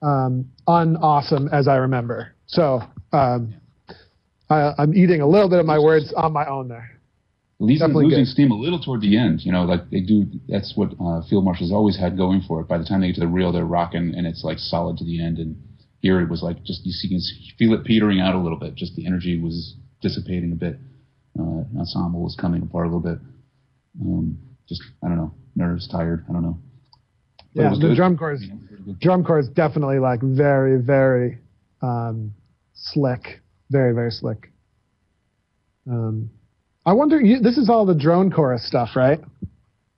um, 0.00 0.50
unawesome 0.68 1.48
as 1.48 1.66
I 1.66 1.76
remember. 1.76 2.34
So 2.46 2.82
um, 3.12 3.54
I, 4.48 4.74
I'm 4.78 4.94
eating 4.94 5.22
a 5.22 5.26
little 5.26 5.48
bit 5.48 5.58
of 5.58 5.66
my 5.66 5.78
words 5.78 6.12
on 6.16 6.32
my 6.32 6.46
own 6.46 6.68
there. 6.68 6.90
Losing, 7.60 7.94
losing 7.94 8.24
steam 8.24 8.50
a 8.50 8.54
little 8.54 8.80
toward 8.80 9.00
the 9.00 9.16
end, 9.16 9.40
you 9.42 9.52
know, 9.52 9.62
like 9.62 9.88
they 9.90 10.00
do. 10.00 10.26
That's 10.48 10.74
what 10.76 10.90
uh, 11.00 11.22
field 11.28 11.44
marshals 11.44 11.72
always 11.72 11.96
had 11.98 12.16
going 12.16 12.42
for 12.46 12.60
it. 12.60 12.68
By 12.68 12.78
the 12.78 12.84
time 12.84 13.00
they 13.00 13.06
get 13.08 13.14
to 13.14 13.20
the 13.20 13.28
reel, 13.28 13.52
they're 13.52 13.64
rocking, 13.64 14.14
and 14.14 14.26
it's 14.26 14.44
like 14.44 14.58
solid 14.58 14.98
to 14.98 15.04
the 15.04 15.24
end. 15.24 15.38
And 15.38 15.56
here 16.00 16.20
it 16.20 16.28
was 16.28 16.42
like 16.42 16.62
just 16.64 16.84
you 16.84 16.92
see, 16.92 17.08
you 17.08 17.16
can 17.16 17.56
feel 17.56 17.78
it 17.78 17.84
petering 17.84 18.20
out 18.20 18.34
a 18.34 18.38
little 18.38 18.58
bit. 18.58 18.74
Just 18.74 18.96
the 18.96 19.06
energy 19.06 19.40
was 19.40 19.76
dissipating 20.02 20.52
a 20.52 20.56
bit. 20.56 20.78
Uh, 21.38 21.64
ensemble 21.78 22.22
was 22.22 22.36
coming 22.40 22.62
apart 22.62 22.86
a 22.86 22.88
little 22.88 23.00
bit. 23.00 23.18
Um, 24.00 24.38
just 24.68 24.82
I 25.02 25.08
don't 25.08 25.16
know, 25.16 25.34
nerves, 25.56 25.88
tired. 25.88 26.24
I 26.28 26.32
don't 26.32 26.42
know. 26.42 26.58
But 27.54 27.62
Yeah, 27.62 27.70
the 27.70 27.76
good. 27.88 27.96
drum 27.96 28.16
corps 28.16 28.32
is 28.34 28.42
You 28.42 28.48
know, 28.50 28.58
pretty 28.68 28.82
good. 28.84 29.00
drum 29.00 29.24
corps 29.24 29.40
is 29.40 29.48
definitely 29.48 29.98
like 29.98 30.20
very 30.22 30.80
very 30.80 31.38
um, 31.82 32.32
slick, 32.74 33.40
very 33.70 33.92
very 33.94 34.10
slick. 34.10 34.50
Um, 35.90 36.30
I 36.86 36.92
wonder. 36.92 37.20
You, 37.20 37.40
this 37.40 37.58
is 37.58 37.68
all 37.68 37.84
the 37.86 37.94
drone 37.94 38.30
chorus 38.30 38.66
stuff, 38.66 38.90
right? 38.96 39.20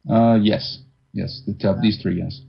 Uh, 0.09 0.39
yes, 0.41 0.79
yes. 1.13 1.43
The 1.47 1.55
top, 1.55 1.77
these 1.83 2.01
three, 2.01 2.19
yes. 2.19 2.41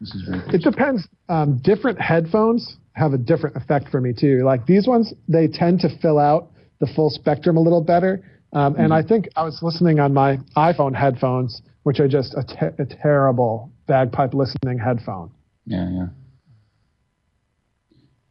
This 0.00 0.14
is 0.14 0.22
very 0.28 0.40
It 0.54 0.62
depends. 0.62 1.06
Um, 1.28 1.58
different 1.62 2.00
headphones 2.00 2.76
have 2.92 3.12
a 3.14 3.18
different 3.18 3.56
effect 3.56 3.88
for 3.88 4.00
me 4.00 4.12
too. 4.12 4.42
Like 4.44 4.66
these 4.66 4.86
ones, 4.86 5.12
they 5.28 5.48
tend 5.48 5.80
to 5.80 5.88
fill 6.00 6.18
out 6.18 6.50
the 6.80 6.86
full 6.94 7.10
spectrum 7.10 7.56
a 7.56 7.60
little 7.60 7.82
better. 7.82 8.24
Um, 8.52 8.76
and 8.76 8.94
I 8.94 9.02
think 9.02 9.28
I 9.34 9.42
was 9.42 9.60
listening 9.62 9.98
on 9.98 10.14
my 10.14 10.38
iPhone 10.56 10.94
headphones, 10.94 11.62
which 11.82 11.98
are 11.98 12.06
just 12.06 12.34
a, 12.34 12.44
te- 12.44 12.82
a 12.82 12.86
terrible 12.86 13.72
bagpipe 13.86 14.32
listening 14.32 14.78
headphone. 14.78 15.30
Yeah, 15.66 15.90
yeah. 15.90 16.06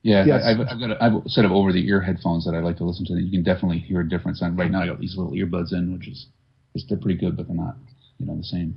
Yeah, 0.04 0.26
Yes. 0.26 0.44
I, 0.46 0.52
I've, 0.52 0.60
I've 0.60 0.80
got 0.80 0.92
a, 0.92 1.04
I've 1.04 1.14
set 1.28 1.46
of 1.46 1.52
over-the-ear 1.52 2.02
headphones 2.02 2.46
that 2.46 2.54
I 2.54 2.60
like 2.60 2.78
to 2.78 2.84
listen 2.84 3.06
to. 3.06 3.16
That 3.16 3.22
you 3.22 3.32
can 3.32 3.44
definitely 3.44 3.80
hear 3.80 4.02
a 4.02 4.08
difference. 4.08 4.42
And 4.42 4.58
right 4.58 4.70
now, 4.70 4.82
I 4.82 4.88
got 4.88 5.00
these 5.00 5.16
little 5.18 5.32
earbuds 5.32 5.72
in, 5.72 5.94
which 5.94 6.08
is, 6.08 6.28
is 6.76 6.86
they're 6.90 6.98
pretty 6.98 7.18
good, 7.18 7.38
but 7.38 7.48
they're 7.48 7.56
not, 7.56 7.76
you 8.20 8.26
know, 8.26 8.36
the 8.36 8.44
same. 8.44 8.76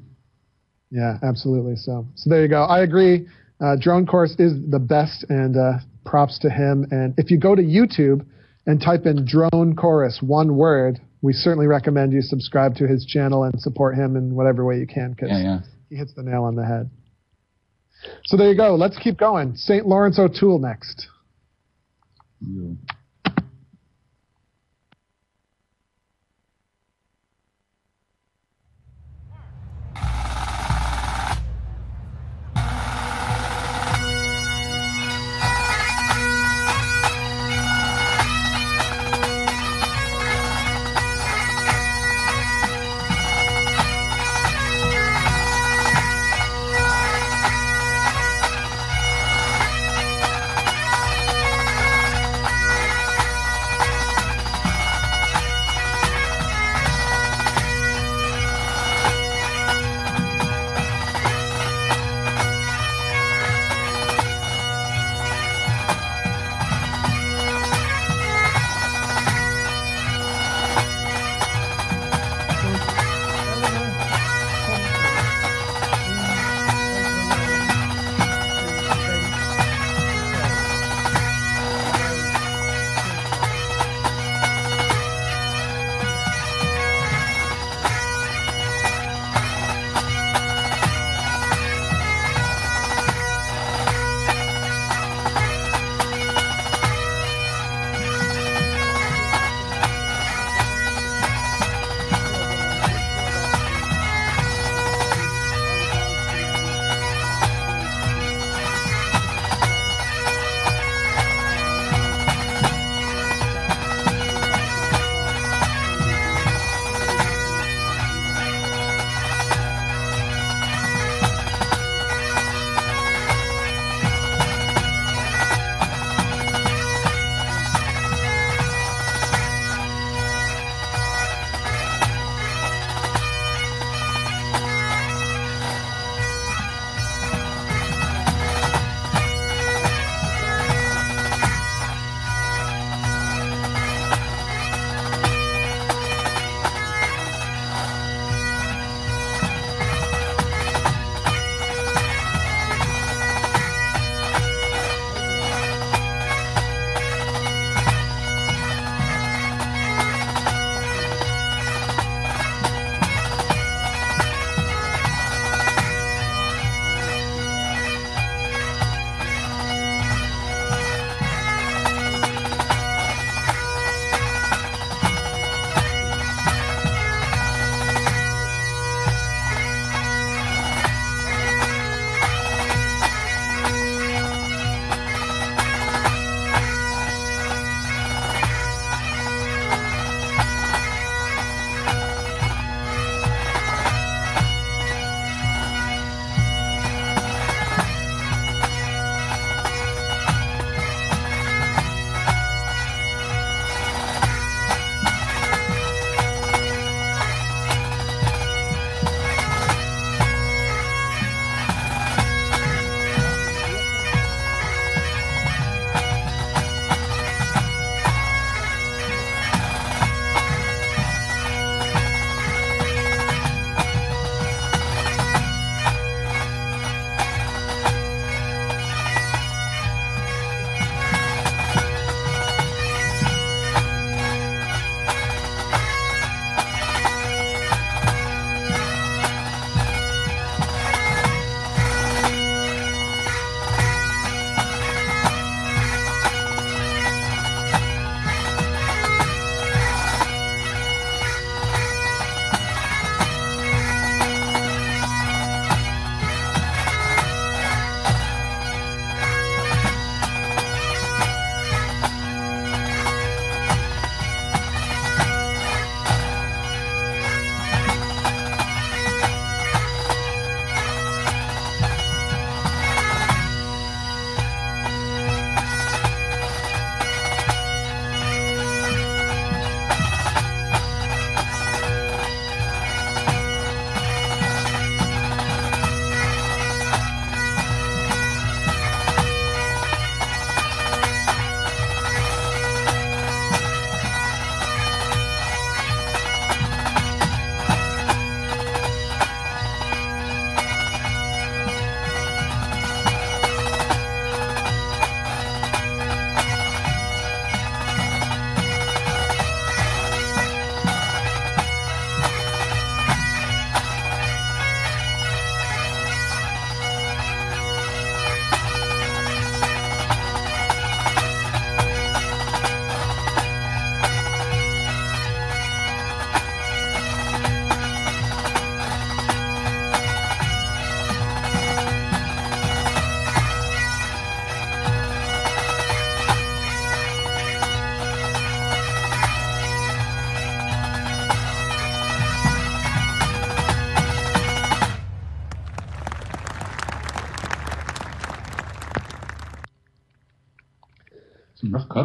Yeah, 0.90 1.18
absolutely. 1.24 1.76
So, 1.76 2.06
so 2.14 2.30
there 2.30 2.42
you 2.42 2.48
go. 2.48 2.62
I 2.62 2.82
agree. 2.82 3.26
Uh, 3.60 3.74
Drone 3.80 4.06
Chorus 4.06 4.36
is 4.38 4.52
the 4.70 4.78
best, 4.78 5.24
and 5.28 5.56
uh, 5.56 5.78
props 6.04 6.38
to 6.40 6.50
him. 6.50 6.86
And 6.92 7.12
if 7.18 7.30
you 7.30 7.38
go 7.38 7.56
to 7.56 7.62
YouTube 7.62 8.24
and 8.66 8.80
type 8.80 9.06
in 9.06 9.24
Drone 9.24 9.76
Chorus, 9.76 10.18
one 10.20 10.56
word, 10.56 11.00
we 11.22 11.32
certainly 11.32 11.66
recommend 11.66 12.12
you 12.12 12.20
subscribe 12.22 12.74
to 12.76 12.86
his 12.86 13.04
channel 13.06 13.44
and 13.44 13.60
support 13.60 13.94
him 13.96 14.16
in 14.16 14.34
whatever 14.34 14.64
way 14.64 14.78
you 14.78 14.86
can 14.86 15.10
because 15.12 15.30
Yeah, 15.30 15.38
yeah. 15.42 15.58
he 15.88 15.96
hits 15.96 16.12
the 16.14 16.22
nail 16.22 16.44
on 16.44 16.56
the 16.56 16.64
head. 16.64 16.90
So 18.24 18.36
there 18.36 18.50
you 18.50 18.56
go. 18.56 18.74
Let's 18.74 18.98
keep 18.98 19.16
going. 19.18 19.56
St. 19.56 19.86
Laurence 19.86 20.18
O'Toole 20.18 20.58
next. 20.58 21.06
You- 22.40 22.76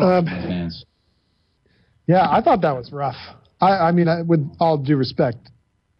Um, 0.01 0.25
fans. 0.25 0.85
Yeah, 2.07 2.27
I 2.29 2.41
thought 2.41 2.61
that 2.61 2.75
was 2.75 2.91
rough. 2.91 3.15
I, 3.59 3.87
I 3.87 3.91
mean, 3.91 4.07
I, 4.07 4.21
with 4.23 4.49
all 4.59 4.77
due 4.77 4.97
respect, 4.97 5.37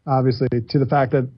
obviously, 0.08 0.48
to 0.70 0.80
the 0.80 0.86
fact 0.86 1.12
that 1.12 1.30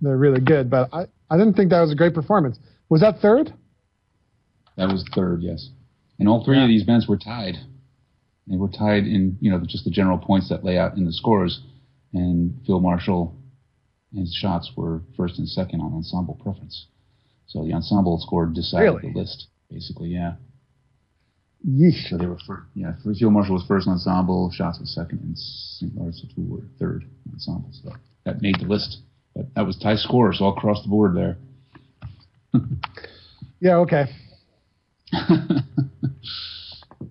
they're 0.00 0.16
really 0.16 0.40
good, 0.40 0.70
but 0.70 0.88
I, 0.92 1.06
I 1.30 1.38
didn't 1.38 1.54
think 1.54 1.70
that 1.70 1.80
was 1.80 1.90
a 1.90 1.94
great 1.94 2.14
performance. 2.14 2.58
Was 2.90 3.00
that 3.00 3.18
third? 3.20 3.52
That 4.76 4.88
was 4.88 5.04
third, 5.14 5.42
yes. 5.42 5.70
And 6.18 6.28
all 6.28 6.44
three 6.44 6.56
Yeah. 6.56 6.64
of 6.64 6.68
these 6.68 6.82
events 6.82 7.08
were 7.08 7.16
tied. 7.16 7.56
They 8.46 8.56
were 8.56 8.68
tied 8.68 9.04
in, 9.06 9.38
you 9.40 9.50
know, 9.50 9.60
just 9.66 9.84
the 9.84 9.90
general 9.90 10.18
points 10.18 10.48
that 10.48 10.64
lay 10.64 10.76
out 10.76 10.96
in 10.96 11.04
the 11.06 11.12
scores. 11.12 11.62
And 12.12 12.54
Field 12.66 12.82
Marshal, 12.82 13.34
his 14.14 14.36
Shotts 14.42 14.76
were 14.76 15.02
first 15.16 15.38
and 15.38 15.48
second 15.48 15.80
on 15.80 15.92
ensemble 15.94 16.34
preference. 16.42 16.86
So 17.46 17.64
the 17.64 17.72
ensemble 17.72 18.18
score 18.18 18.46
decided 18.46 18.84
Really? 18.94 19.12
the 19.12 19.18
list, 19.18 19.46
basically, 19.70 20.08
yeah. 20.08 20.34
Yeesh. 21.68 22.08
So 22.08 22.16
they 22.16 22.26
were 22.26 22.38
first, 22.46 22.66
yeah. 22.74 22.92
Field 23.02 23.32
Marshal 23.32 23.54
was 23.54 23.64
first 23.66 23.86
ensemble, 23.86 24.50
Shotts 24.56 24.80
was 24.80 24.94
second, 24.94 25.20
and 25.20 25.36
St. 25.38 25.94
Laurence 25.94 26.24
two 26.34 26.46
were 26.46 26.62
third 26.78 27.04
ensemble. 27.32 27.70
So 27.72 27.92
that 28.24 28.40
made 28.40 28.58
the 28.58 28.66
list. 28.66 28.98
But 29.34 29.54
that 29.54 29.66
was 29.66 29.78
tie 29.78 29.96
scores 29.96 30.40
all 30.40 30.56
across 30.56 30.82
the 30.82 30.88
board 30.88 31.16
there. 31.16 31.36
Yeah, 33.62 33.76
okay. 33.76 34.06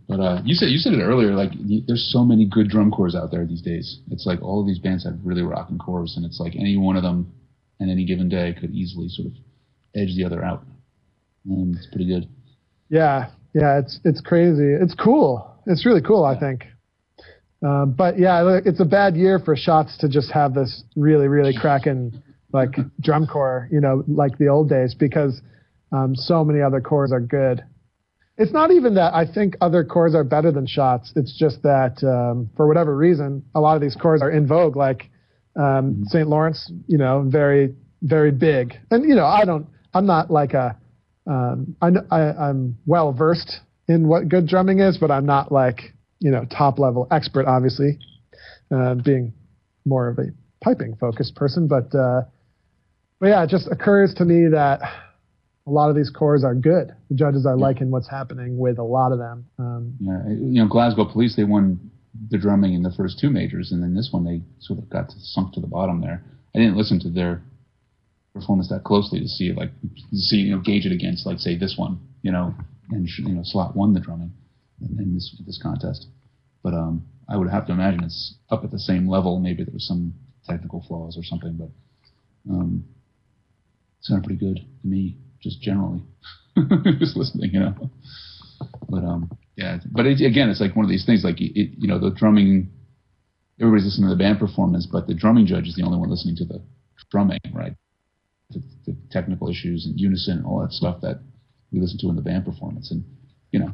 But 0.09 0.19
uh, 0.19 0.41
you 0.43 0.55
said 0.55 0.69
you 0.69 0.79
said 0.79 0.93
it 0.93 1.03
earlier. 1.03 1.35
Like 1.35 1.51
there's 1.85 2.09
so 2.11 2.25
many 2.25 2.47
good 2.47 2.67
drum 2.67 2.89
corps 2.89 3.15
out 3.15 3.29
there 3.29 3.45
these 3.45 3.61
days. 3.61 3.99
It's 4.09 4.25
like 4.25 4.41
all 4.41 4.59
of 4.59 4.65
these 4.65 4.79
bands 4.79 5.05
have 5.05 5.19
really 5.23 5.43
rocking 5.43 5.77
corps, 5.77 6.07
and 6.15 6.25
it's 6.25 6.39
like 6.39 6.55
any 6.55 6.77
one 6.77 6.97
of 6.97 7.03
them, 7.03 7.31
on 7.79 7.89
any 7.89 8.05
given 8.05 8.27
day, 8.27 8.55
could 8.59 8.71
easily 8.71 9.07
sort 9.07 9.27
of 9.27 9.33
edge 9.95 10.15
the 10.15 10.25
other 10.25 10.43
out. 10.43 10.63
Um, 11.47 11.75
it's 11.77 11.85
pretty 11.91 12.07
good. 12.07 12.27
Yeah, 12.89 13.29
yeah, 13.53 13.79
it's 13.79 13.99
it's 14.03 14.21
crazy. 14.21 14.73
It's 14.79 14.93
cool. 14.93 15.45
It's 15.65 15.85
really 15.85 16.01
cool, 16.01 16.23
I 16.23 16.39
think. 16.39 16.65
Uh, 17.65 17.85
but 17.85 18.17
yeah, 18.17 18.59
it's 18.63 18.79
a 18.79 18.85
bad 18.85 19.15
year 19.15 19.39
for 19.39 19.55
Shotts 19.55 19.97
to 19.99 20.07
just 20.07 20.31
have 20.31 20.53
this 20.53 20.83
really, 20.95 21.27
really 21.27 21.53
cracking 21.53 22.21
like 22.53 22.75
drum 23.01 23.27
corps, 23.27 23.67
you 23.71 23.81
know, 23.81 24.03
like 24.07 24.37
the 24.37 24.47
old 24.47 24.69
days, 24.69 24.95
because 24.95 25.41
um, 25.91 26.15
so 26.15 26.43
many 26.43 26.61
other 26.61 26.79
corps 26.79 27.11
are 27.11 27.19
good. 27.19 27.63
It's 28.37 28.53
not 28.53 28.71
even 28.71 28.95
that 28.95 29.13
I 29.13 29.25
think 29.25 29.57
other 29.59 29.83
corps 29.83 30.15
are 30.15 30.23
better 30.23 30.51
than 30.51 30.65
Shotts. 30.65 31.11
It's 31.17 31.37
just 31.37 31.61
that 31.63 32.01
um, 32.03 32.49
for 32.55 32.67
whatever 32.67 32.95
reason, 32.95 33.43
a 33.53 33.59
lot 33.59 33.75
of 33.75 33.81
these 33.81 33.95
corps 33.95 34.21
are 34.21 34.31
in 34.31 34.47
vogue. 34.47 34.77
Like 34.77 35.09
um, 35.59 36.03
St. 36.07 36.27
Laurence, 36.27 36.71
you 36.87 36.97
know, 36.97 37.25
very, 37.27 37.75
very 38.01 38.31
big. 38.31 38.79
And 38.91 39.03
you 39.07 39.15
know, 39.15 39.25
I 39.25 39.43
don't, 39.43 39.67
I'm 39.93 40.05
not 40.05 40.31
like 40.31 40.53
a, 40.53 40.77
um, 41.29 41.75
I, 41.81 41.89
I, 42.09 42.49
I'm 42.49 42.77
well 42.87 43.13
versed 43.13 43.59
in 43.87 44.07
what 44.07 44.27
good 44.27 44.47
drumming 44.47 44.79
is, 44.79 44.97
but 44.97 45.11
I'm 45.11 45.25
not 45.25 45.51
like 45.51 45.93
you 46.19 46.31
know 46.31 46.45
top 46.45 46.79
level 46.79 47.07
expert, 47.11 47.45
obviously, 47.45 47.99
uh, 48.75 48.95
being 48.95 49.33
more 49.85 50.09
of 50.09 50.17
a 50.17 50.25
piping 50.63 50.95
focused 50.99 51.35
person. 51.35 51.67
But 51.67 51.95
uh, 51.95 52.23
but 53.19 53.27
yeah, 53.27 53.43
it 53.43 53.49
just 53.49 53.67
occurs 53.71 54.13
to 54.15 54.25
me 54.25 54.49
that 54.51 54.81
a 55.67 55.71
lot 55.71 55.89
of 55.89 55.95
these 55.95 56.09
corps 56.09 56.43
are 56.43 56.55
good. 56.55 56.95
The 57.09 57.15
judges 57.15 57.45
are 57.45 57.55
liking 57.55 57.91
what's 57.91 58.09
happening 58.09 58.57
with 58.57 58.79
a 58.79 58.83
lot 58.83 59.11
of 59.11 59.19
them. 59.19 59.45
Um, 59.59 59.93
Yeah, 59.99 60.29
you 60.29 60.63
know, 60.63 60.67
Glasgow 60.67 61.05
Police 61.05 61.35
they 61.35 61.43
won 61.43 61.91
the 62.31 62.39
drumming 62.39 62.73
in 62.73 62.81
the 62.81 62.91
first 62.97 63.19
two 63.19 63.29
majors, 63.29 63.71
and 63.71 63.83
then 63.83 63.93
this 63.93 64.09
one 64.11 64.23
they 64.23 64.41
sort 64.59 64.79
of 64.79 64.89
got 64.89 65.09
to, 65.09 65.15
sunk 65.19 65.53
to 65.53 65.59
the 65.59 65.67
bottom 65.67 66.01
there. 66.01 66.23
I 66.55 66.59
didn't 66.59 66.75
listen 66.75 66.99
to 67.01 67.09
their 67.09 67.43
performance 68.33 68.69
that 68.69 68.83
closely 68.83 69.19
to 69.19 69.27
see 69.27 69.51
like 69.53 69.71
see 70.13 70.37
you 70.37 70.55
know 70.55 70.61
gauge 70.61 70.85
it 70.85 70.91
against 70.91 71.25
like 71.25 71.39
say 71.39 71.57
this 71.57 71.75
one, 71.77 71.99
you 72.21 72.31
know, 72.31 72.53
and 72.91 73.07
you 73.17 73.33
know 73.33 73.41
SLOT 73.43 73.75
won 73.75 73.93
the 73.93 73.99
drumming 73.99 74.31
in, 74.81 74.99
in 74.99 75.13
this 75.13 75.35
this 75.45 75.59
contest. 75.61 76.07
But 76.63 76.73
um, 76.73 77.05
I 77.27 77.37
would 77.37 77.49
have 77.49 77.67
to 77.67 77.73
imagine 77.73 78.03
it's 78.03 78.35
up 78.49 78.63
at 78.63 78.71
the 78.71 78.79
same 78.79 79.07
level. 79.07 79.39
Maybe 79.39 79.63
there 79.63 79.73
was 79.73 79.87
some 79.87 80.13
technical 80.47 80.83
flaws 80.87 81.17
or 81.17 81.23
something, 81.23 81.57
but 81.57 81.69
um, 82.51 82.83
it 83.99 84.05
sounded 84.05 84.25
pretty 84.25 84.39
good 84.39 84.59
to 84.81 84.87
me, 84.87 85.17
just 85.41 85.61
generally, 85.61 86.01
just 86.99 87.15
listening, 87.15 87.51
you 87.51 87.59
know. 87.59 87.75
But 88.89 89.03
um, 89.03 89.29
yeah, 89.55 89.77
but 89.91 90.05
it, 90.05 90.21
again, 90.21 90.49
it's 90.49 90.61
like 90.61 90.75
one 90.75 90.85
of 90.85 90.89
these 90.89 91.05
things. 91.05 91.23
Like 91.23 91.39
it, 91.39 91.71
you 91.77 91.87
know, 91.87 91.99
the 91.99 92.11
drumming, 92.11 92.69
everybody's 93.59 93.85
listening 93.85 94.09
to 94.09 94.15
the 94.15 94.23
band 94.23 94.39
performance, 94.39 94.87
but 94.91 95.07
the 95.07 95.13
drumming 95.13 95.45
judge 95.45 95.67
is 95.67 95.75
the 95.75 95.83
only 95.83 95.97
one 95.97 96.09
listening 96.09 96.35
to 96.37 96.45
the 96.45 96.61
drumming, 97.11 97.39
right? 97.53 97.73
The, 98.51 98.63
the 98.87 98.97
technical 99.11 99.47
issues 99.49 99.85
and 99.85 99.99
unison 99.99 100.37
and 100.37 100.45
all 100.45 100.61
that 100.61 100.71
stuff 100.71 101.01
that 101.01 101.19
we 101.71 101.79
listen 101.79 101.99
to 101.99 102.09
in 102.09 102.15
the 102.15 102.21
band 102.21 102.45
performance, 102.45 102.89
and 102.89 103.03
you 103.51 103.59
know. 103.59 103.71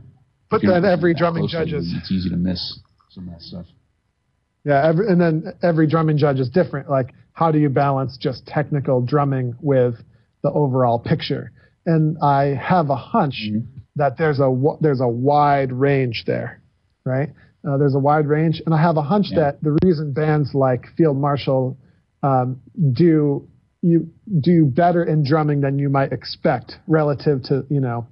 but 0.50 0.58
if 0.58 0.64
you're 0.64 0.74
then 0.74 0.84
not 0.84 0.92
every 0.92 1.14
that 1.14 1.20
drumming 1.20 1.48
judge 1.48 1.72
is 1.72 1.94
It's 1.96 2.12
easy 2.12 2.30
to 2.30 2.36
miss 2.36 2.80
some 3.10 3.28
of 3.30 3.36
that 3.36 3.42
stuff. 3.42 3.66
Yeah, 4.66 4.86
every, 4.86 5.08
and 5.08 5.22
then 5.22 5.54
every 5.64 5.88
drumming 5.88 6.18
judge 6.18 6.40
is 6.40 6.50
different. 6.50 6.90
Like, 6.90 7.14
how 7.32 7.52
do 7.52 7.60
you 7.60 7.70
balance 7.70 8.18
just 8.18 8.46
technical 8.48 9.00
drumming 9.00 9.56
with 9.62 9.96
the 10.44 10.52
overall 10.52 11.00
picture? 11.00 11.52
And 11.86 12.18
I 12.22 12.56
have 12.56 12.90
a 12.90 12.96
hunch 12.98 13.48
that 13.96 14.18
there's 14.18 14.40
a 14.40 14.54
there's 14.82 15.00
a 15.00 15.08
wide 15.08 15.72
range 15.72 16.24
there, 16.28 16.62
right? 17.06 17.30
Uh, 17.66 17.78
there's 17.78 17.96
a 17.96 18.00
wide 18.00 18.28
range, 18.28 18.62
and 18.66 18.76
I 18.76 18.82
have 18.82 18.98
a 18.98 19.02
hunch 19.02 19.28
Yeah. 19.30 19.40
that 19.40 19.64
the 19.64 19.78
reason 19.86 20.12
bands 20.12 20.54
like 20.54 20.88
Field 20.98 21.16
Marshal 21.18 21.78
um, 22.24 22.60
do 22.92 23.48
you 23.86 24.10
do 24.42 24.66
better 24.66 25.04
in 25.04 25.24
drumming 25.24 25.62
than 25.62 25.78
you 25.78 25.90
might 25.90 26.12
expect 26.12 26.74
relative 26.88 27.44
to 27.44 27.66
you 27.70 27.80
know 27.80 28.08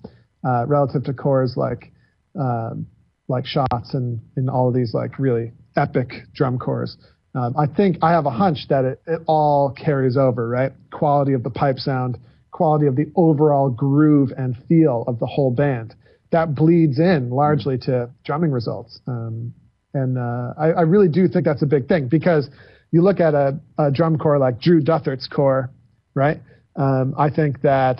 uh, 0.48 0.66
relative 0.68 1.04
to 1.04 1.14
corps 1.14 1.50
like 1.56 1.92
um, 2.40 2.86
like 3.28 3.46
Shotts 3.46 3.96
and 3.96 4.20
and 4.36 4.50
all 4.50 4.68
of 4.68 4.76
these 4.76 4.94
like 4.94 5.18
really 5.18 5.52
epic 5.76 6.14
drum 6.36 6.60
corps. 6.60 6.90
Um, 7.36 7.56
I 7.58 7.66
think 7.66 7.98
I 8.04 8.12
have 8.12 8.28
a 8.28 8.30
hunch 8.30 8.68
that 8.70 8.86
it, 8.86 9.02
it 9.08 9.22
all 9.26 9.72
carries 9.72 10.16
over, 10.16 10.48
right? 10.48 10.72
Quality 10.92 11.34
of 11.34 11.42
the 11.42 11.50
pipe 11.50 11.80
sound, 11.80 12.20
quality 12.52 12.86
of 12.86 12.96
the 12.96 13.12
overall 13.16 13.72
groove 13.72 14.32
and 14.38 14.56
feel 14.70 15.04
of 15.08 15.18
the 15.18 15.26
whole 15.26 15.50
band. 15.50 15.96
That 16.32 16.54
bleeds 16.54 17.00
in 17.00 17.32
largely 17.32 17.80
to 17.80 18.12
drumming 18.24 18.52
results. 18.52 19.00
Um, 19.08 19.56
and 19.96 20.20
uh, 20.20 20.54
I, 20.60 20.68
I 20.68 20.82
really 20.82 21.08
do 21.08 21.28
think 21.28 21.46
that's 21.46 21.64
a 21.64 21.68
big 21.68 21.88
thing 21.88 22.08
because 22.08 22.50
you 22.94 23.02
look 23.02 23.20
at 23.20 23.34
a, 23.34 23.60
a 23.80 23.92
drum 23.92 24.20
corps 24.20 24.38
like 24.38 24.62
Drew 24.62 24.80
Duthart's 24.80 25.28
corps, 25.28 25.72
right? 26.14 26.38
Um, 26.76 27.16
I 27.18 27.32
think 27.32 27.62
that 27.62 28.00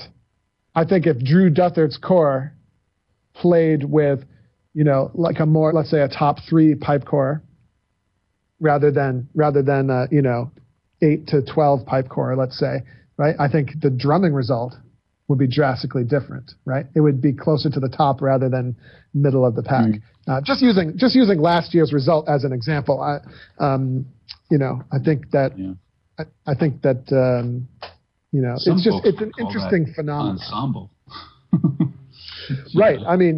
I 0.76 0.86
think 0.86 1.08
if 1.08 1.18
Drew 1.18 1.50
Duthart's 1.50 1.98
corps 1.98 2.54
played 3.34 3.84
with, 3.84 4.24
you 4.76 4.84
know, 4.84 5.10
like 5.16 5.40
a 5.40 5.48
more, 5.48 5.74
let's 5.74 5.90
say, 5.90 6.02
a 6.02 6.08
top 6.08 6.38
three 6.48 6.76
pipe 6.76 7.06
corps, 7.06 7.42
rather 8.60 8.92
than 8.92 9.28
rather 9.34 9.64
than 9.64 9.90
uh, 9.90 10.06
you 10.12 10.22
know, 10.22 10.52
eight 11.02 11.26
to 11.28 11.42
twelve 11.42 11.88
pipe 11.88 12.08
corps, 12.08 12.36
let's 12.36 12.58
say, 12.58 12.84
right? 13.18 13.36
I 13.40 13.50
think 13.50 13.72
the 13.82 13.90
drumming 13.90 14.34
result 14.34 14.76
would 15.28 15.40
be 15.40 15.48
drastically 15.48 16.04
different, 16.04 16.52
right? 16.66 16.86
It 16.96 17.00
would 17.00 17.20
be 17.20 17.34
closer 17.34 17.72
to 17.72 17.80
the 17.80 17.90
top 17.90 18.22
rather 18.22 18.48
than 18.48 18.76
middle 19.16 19.44
of 19.44 19.56
the 19.56 19.64
pack. 19.64 19.90
Uh, 20.28 20.40
just 20.42 20.62
using 20.62 20.94
just 20.98 21.16
using 21.16 21.40
last 21.40 21.74
year's 21.74 21.92
result 21.92 22.30
as 22.30 22.44
an 22.44 22.54
example, 22.54 23.02
I, 23.02 23.18
um, 23.58 24.06
you 24.54 24.60
know, 24.64 24.74
I 24.92 25.00
think 25.08 25.20
that 25.32 25.50
Yeah. 25.58 25.74
I, 26.20 26.24
I 26.52 26.54
think 26.62 26.74
that 26.88 27.02
um, 27.26 27.68
you 28.36 28.42
know, 28.46 28.56
Some 28.58 28.74
it's 28.76 28.84
just 28.90 29.00
it's 29.10 29.22
an 29.28 29.32
interesting 29.44 29.84
phenomenon. 29.96 30.38
Ensemble. 30.38 30.86
Right. 32.76 33.00
I 33.08 33.16
mean, 33.16 33.38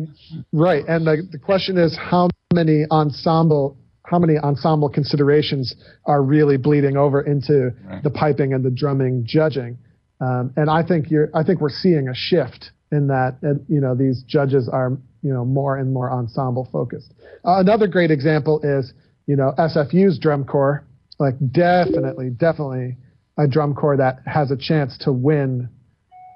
right. 0.51 0.83
And 0.87 1.05
the, 1.05 1.15
the 1.31 1.37
question 1.37 1.77
is 1.77 1.95
how 2.11 2.27
many 2.53 2.85
ensemble 2.91 3.77
how 4.11 4.19
many 4.19 4.37
ensemble 4.37 4.89
considerations 4.89 5.75
are 6.05 6.21
really 6.21 6.57
bleeding 6.57 6.95
over 6.97 7.21
into 7.21 7.71
Right. 7.87 8.03
the 8.03 8.09
piping 8.09 8.53
and 8.53 8.63
the 8.63 8.69
drumming 8.69 9.23
judging. 9.25 9.77
Um, 10.21 10.53
and 10.55 10.69
I 10.69 10.81
think 10.89 11.09
you're 11.11 11.29
I 11.39 11.43
think 11.43 11.61
we're 11.61 11.69
seeing 11.85 12.07
a 12.09 12.15
shift 12.15 12.71
in 12.91 13.07
that 13.07 13.37
uh, 13.43 13.53
you 13.67 13.79
know 13.81 13.93
these 13.95 14.23
judges 14.23 14.67
are 14.69 14.89
you 15.21 15.33
know 15.33 15.45
more 15.45 15.77
and 15.77 15.93
more 15.93 16.09
ensemble 16.11 16.67
focused. 16.71 17.13
Uh, 17.45 17.59
another 17.59 17.87
great 17.87 18.11
example 18.11 18.59
is 18.63 18.93
you 19.27 19.35
know 19.35 19.53
SFU's 19.57 20.17
drum 20.19 20.45
corps, 20.45 20.83
like 21.19 21.35
definitely 21.51 22.29
definitely 22.29 22.97
a 23.37 23.47
drum 23.47 23.73
corps 23.73 23.97
that 23.97 24.19
has 24.25 24.51
a 24.51 24.57
chance 24.57 24.97
to 24.99 25.11
win 25.11 25.69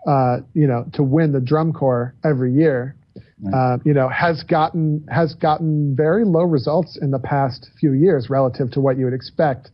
uh, 0.07 0.37
you 0.53 0.67
know, 0.67 0.85
to 0.93 1.03
win 1.03 1.31
the 1.31 1.41
drum 1.41 1.73
corps 1.73 2.15
every 2.23 2.53
year, 2.53 2.95
uh, 3.53 3.77
you 3.83 3.93
know, 3.93 4.07
has 4.09 4.43
gotten 4.43 5.05
has 5.09 5.33
gotten 5.35 5.95
very 5.95 6.25
low 6.25 6.43
results 6.43 6.97
in 7.01 7.11
the 7.11 7.19
past 7.19 7.69
few 7.79 7.93
years 7.93 8.29
relative 8.29 8.71
to 8.71 8.79
what 8.79 8.97
you 8.97 9.05
would 9.05 9.13
expect, 9.13 9.69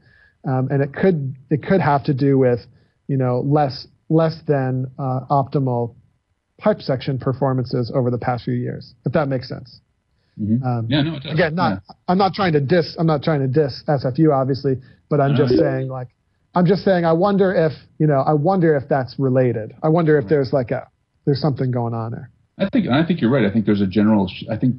um, 0.48 0.68
and 0.72 0.82
it 0.82 0.94
could 0.94 1.36
it 1.50 1.63
could 1.63 1.82
have 1.82 2.04
to 2.04 2.13
do 2.13 2.38
with, 2.38 2.60
you 3.08 3.18
know, 3.18 3.41
less 3.46 3.88
less 4.10 4.36
than 4.48 4.88
uh, 5.00 5.22
optimal 5.30 5.96
pipe 6.60 6.82
section 6.82 7.18
performances 7.18 7.91
over 7.94 8.10
the 8.10 8.18
past 8.18 8.46
few 8.46 8.54
years, 8.54 8.94
if 9.06 9.13
that 9.13 9.28
makes 9.28 9.48
sense. 9.48 9.82
Mhm. 10.39 10.63
Um, 10.63 10.88
yeah, 10.89 11.02
no, 11.02 11.15
it 11.15 11.24
does. 11.24 11.34
Again, 11.34 11.56
not 11.56 11.82
I'm 12.08 12.17
not 12.17 12.34
trying 12.34 12.54
to 12.54 12.60
diss 12.62 12.95
I'm 13.00 13.08
not 13.08 13.24
trying 13.24 13.39
to 13.41 13.48
diss 13.48 13.84
SFU 13.88 14.34
obviously, 14.34 14.78
but 15.10 15.21
I'm 15.21 15.36
just 15.36 15.54
Uh, 15.54 15.58
saying 15.58 15.88
like 15.88 16.10
I'm 16.56 16.65
just 16.65 16.84
saying 16.84 17.06
I 17.06 17.13
wonder 17.13 17.54
if 17.54 17.74
you 18.00 18.08
know 18.08 18.19
I 18.19 18.34
wonder 18.34 18.76
if 18.76 18.88
that's 18.89 19.17
related. 19.17 19.74
I 19.82 19.89
wonder 19.89 20.17
if 20.17 20.28
there's 20.28 20.52
like 20.52 20.71
a 20.71 20.88
there's 21.26 21.39
something 21.41 21.71
going 21.71 21.93
on 21.93 22.12
there. 22.12 22.30
I 22.58 22.69
think 22.69 22.88
I 22.88 23.06
think 23.06 23.21
you're 23.21 23.32
right. 23.32 23.45
I 23.45 23.52
think 23.52 23.65
there's 23.65 23.82
a 23.82 23.88
general. 23.88 24.30
I 24.52 24.58
think 24.58 24.76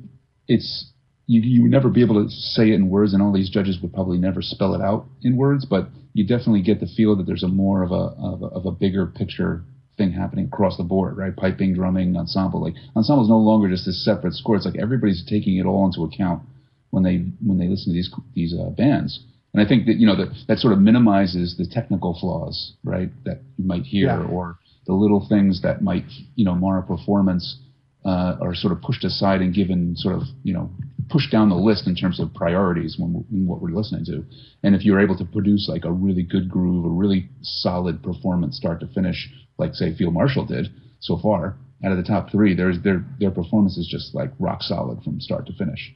it's 0.48 0.92
you 1.26 1.40
you 1.40 1.62
would 1.62 1.70
never 1.70 1.88
be 1.88 2.02
able 2.02 2.22
to 2.22 2.30
say 2.30 2.70
it 2.70 2.74
in 2.74 2.88
words, 2.88 3.14
and 3.14 3.22
all 3.22 3.32
these 3.32 3.50
judges 3.50 3.80
would 3.80 3.92
probably 3.92 4.18
never 4.18 4.42
spell 4.42 4.74
it 4.74 4.80
out 4.82 5.06
in 5.22 5.36
words, 5.36 5.64
but 5.64 5.88
you 6.12 6.26
definitely 6.26 6.62
get 6.62 6.80
the 6.80 6.86
feel 6.86 7.16
that 7.16 7.26
there's 7.26 7.42
a 7.42 7.48
more 7.48 7.82
of 7.82 7.92
a 7.92 7.94
of 7.94 8.42
a, 8.42 8.46
of 8.46 8.66
a 8.66 8.70
bigger 8.70 9.06
picture 9.06 9.64
thing 9.96 10.12
happening 10.12 10.46
across 10.46 10.76
the 10.76 10.82
board, 10.84 11.16
right? 11.16 11.34
Piping, 11.36 11.74
drumming, 11.74 12.16
ensemble. 12.16 12.60
Like 12.62 12.74
ensemble 12.94 13.24
is 13.24 13.28
no 13.30 13.38
longer 13.38 13.68
just 13.68 13.86
this 13.86 14.04
separate 14.04 14.34
score. 14.34 14.56
It's 14.56 14.66
like 14.66 14.76
everybody's 14.78 15.24
taking 15.28 15.56
it 15.56 15.66
all 15.66 15.86
into 15.86 16.04
account 16.04 16.42
when 16.90 17.02
they 17.02 17.24
when 17.44 17.58
they 17.58 17.68
listen 17.68 17.92
to 17.92 17.96
these 17.96 18.10
these 18.34 18.54
uh, 18.54 18.70
bands. 18.70 19.20
And 19.54 19.64
I 19.64 19.68
think 19.68 19.86
that 19.86 19.96
you 19.96 20.06
know 20.06 20.16
that 20.16 20.34
that 20.48 20.58
sort 20.58 20.72
of 20.74 20.80
minimizes 20.80 21.56
the 21.56 21.66
technical 21.66 22.16
flaws, 22.20 22.74
right? 22.84 23.10
That 23.24 23.40
you 23.56 23.64
might 23.64 23.84
hear 23.84 24.06
Yeah. 24.08 24.26
or 24.26 24.58
the 24.86 24.92
little 24.92 25.26
things 25.28 25.62
that 25.62 25.82
might 25.82 26.04
you 26.34 26.44
know 26.44 26.54
mar 26.54 26.78
a 26.78 26.82
performance 26.82 27.58
uh, 28.04 28.36
are 28.40 28.54
sort 28.54 28.72
of 28.72 28.80
pushed 28.82 29.04
aside 29.04 29.40
and 29.40 29.52
given 29.54 29.96
sort 29.96 30.14
of 30.14 30.22
you 30.44 30.52
know 30.52 30.70
pushed 31.08 31.30
down 31.30 31.48
the 31.48 31.56
list 31.56 31.86
in 31.86 31.94
terms 31.94 32.20
of 32.20 32.34
priorities 32.34 32.96
when, 32.98 33.24
when 33.30 33.46
what 33.46 33.60
we're 33.60 33.70
listening 33.70 34.04
to. 34.06 34.24
And 34.62 34.74
if 34.74 34.84
you're 34.84 35.00
able 35.00 35.16
to 35.18 35.24
produce 35.24 35.68
like 35.68 35.84
a 35.84 35.92
really 35.92 36.22
good 36.22 36.50
groove, 36.50 36.84
a 36.84 36.88
really 36.88 37.28
solid 37.42 38.02
performance, 38.02 38.56
start 38.56 38.80
to 38.80 38.86
finish, 38.88 39.30
like 39.58 39.74
say 39.74 39.94
Field 39.94 40.14
Marshal 40.14 40.44
did 40.44 40.68
so 41.00 41.18
far, 41.18 41.56
out 41.84 41.92
of 41.92 41.98
the 41.98 42.04
top 42.04 42.30
three, 42.30 42.54
there's 42.54 42.80
their 42.82 43.04
their 43.20 43.30
performance 43.30 43.76
is 43.76 43.86
just 43.86 44.14
like 44.14 44.30
rock 44.38 44.62
solid 44.62 45.02
from 45.02 45.20
start 45.20 45.46
to 45.46 45.52
finish. 45.52 45.94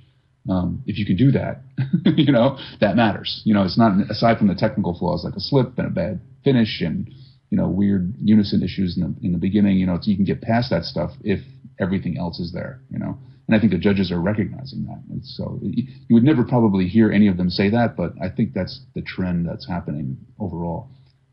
Um, 0.49 0.83
if 0.87 0.99
you 0.99 1.07
can 1.07 1.17
do 1.17 1.31
that, 1.33 1.63
you 2.17 2.33
know 2.33 2.59
that 2.81 2.97
matters. 2.97 3.43
You 3.45 3.55
know, 3.55 3.63
it's 3.63 3.79
not 3.79 3.93
aside 4.11 4.39
from 4.39 4.49
the 4.49 4.55
technical 4.55 4.97
flaws 4.99 5.25
like 5.25 5.35
a 5.35 5.41
slip 5.41 5.79
and 5.79 5.87
a 5.87 5.91
bad 5.91 6.21
finish 6.45 6.81
and 6.81 7.11
you 7.51 7.57
know 7.57 7.69
weird 7.69 8.15
unison 8.23 8.63
issues 8.63 8.97
in 8.97 9.03
the 9.03 9.27
in 9.27 9.33
the 9.33 9.39
beginning. 9.39 9.79
You 9.79 9.87
know, 9.87 9.99
you 10.03 10.17
can 10.17 10.25
get 10.25 10.43
past 10.43 10.71
that 10.71 10.85
stuff 10.85 11.13
if 11.23 11.41
everything 11.79 12.19
else 12.19 12.39
is 12.41 12.53
there. 12.53 12.81
You 12.91 12.99
know, 12.99 13.19
and 13.51 13.57
I 13.57 13.61
think 13.61 13.73
the 13.73 13.79
judges 13.79 14.13
are 14.13 14.21
recognizing 14.21 14.85
that. 14.85 15.03
It's 15.17 15.37
so 15.37 15.59
you 15.61 16.15
would 16.15 16.23
never 16.23 16.45
probably 16.45 16.87
hear 16.87 17.11
any 17.11 17.27
of 17.27 17.37
them 17.37 17.51
say 17.51 17.69
that, 17.71 17.97
but 17.97 18.13
I 18.23 18.29
think 18.29 18.55
that's 18.55 18.81
the 18.95 19.03
trend 19.03 19.45
that's 19.45 19.67
happening 19.67 20.17
overall. 20.39 20.89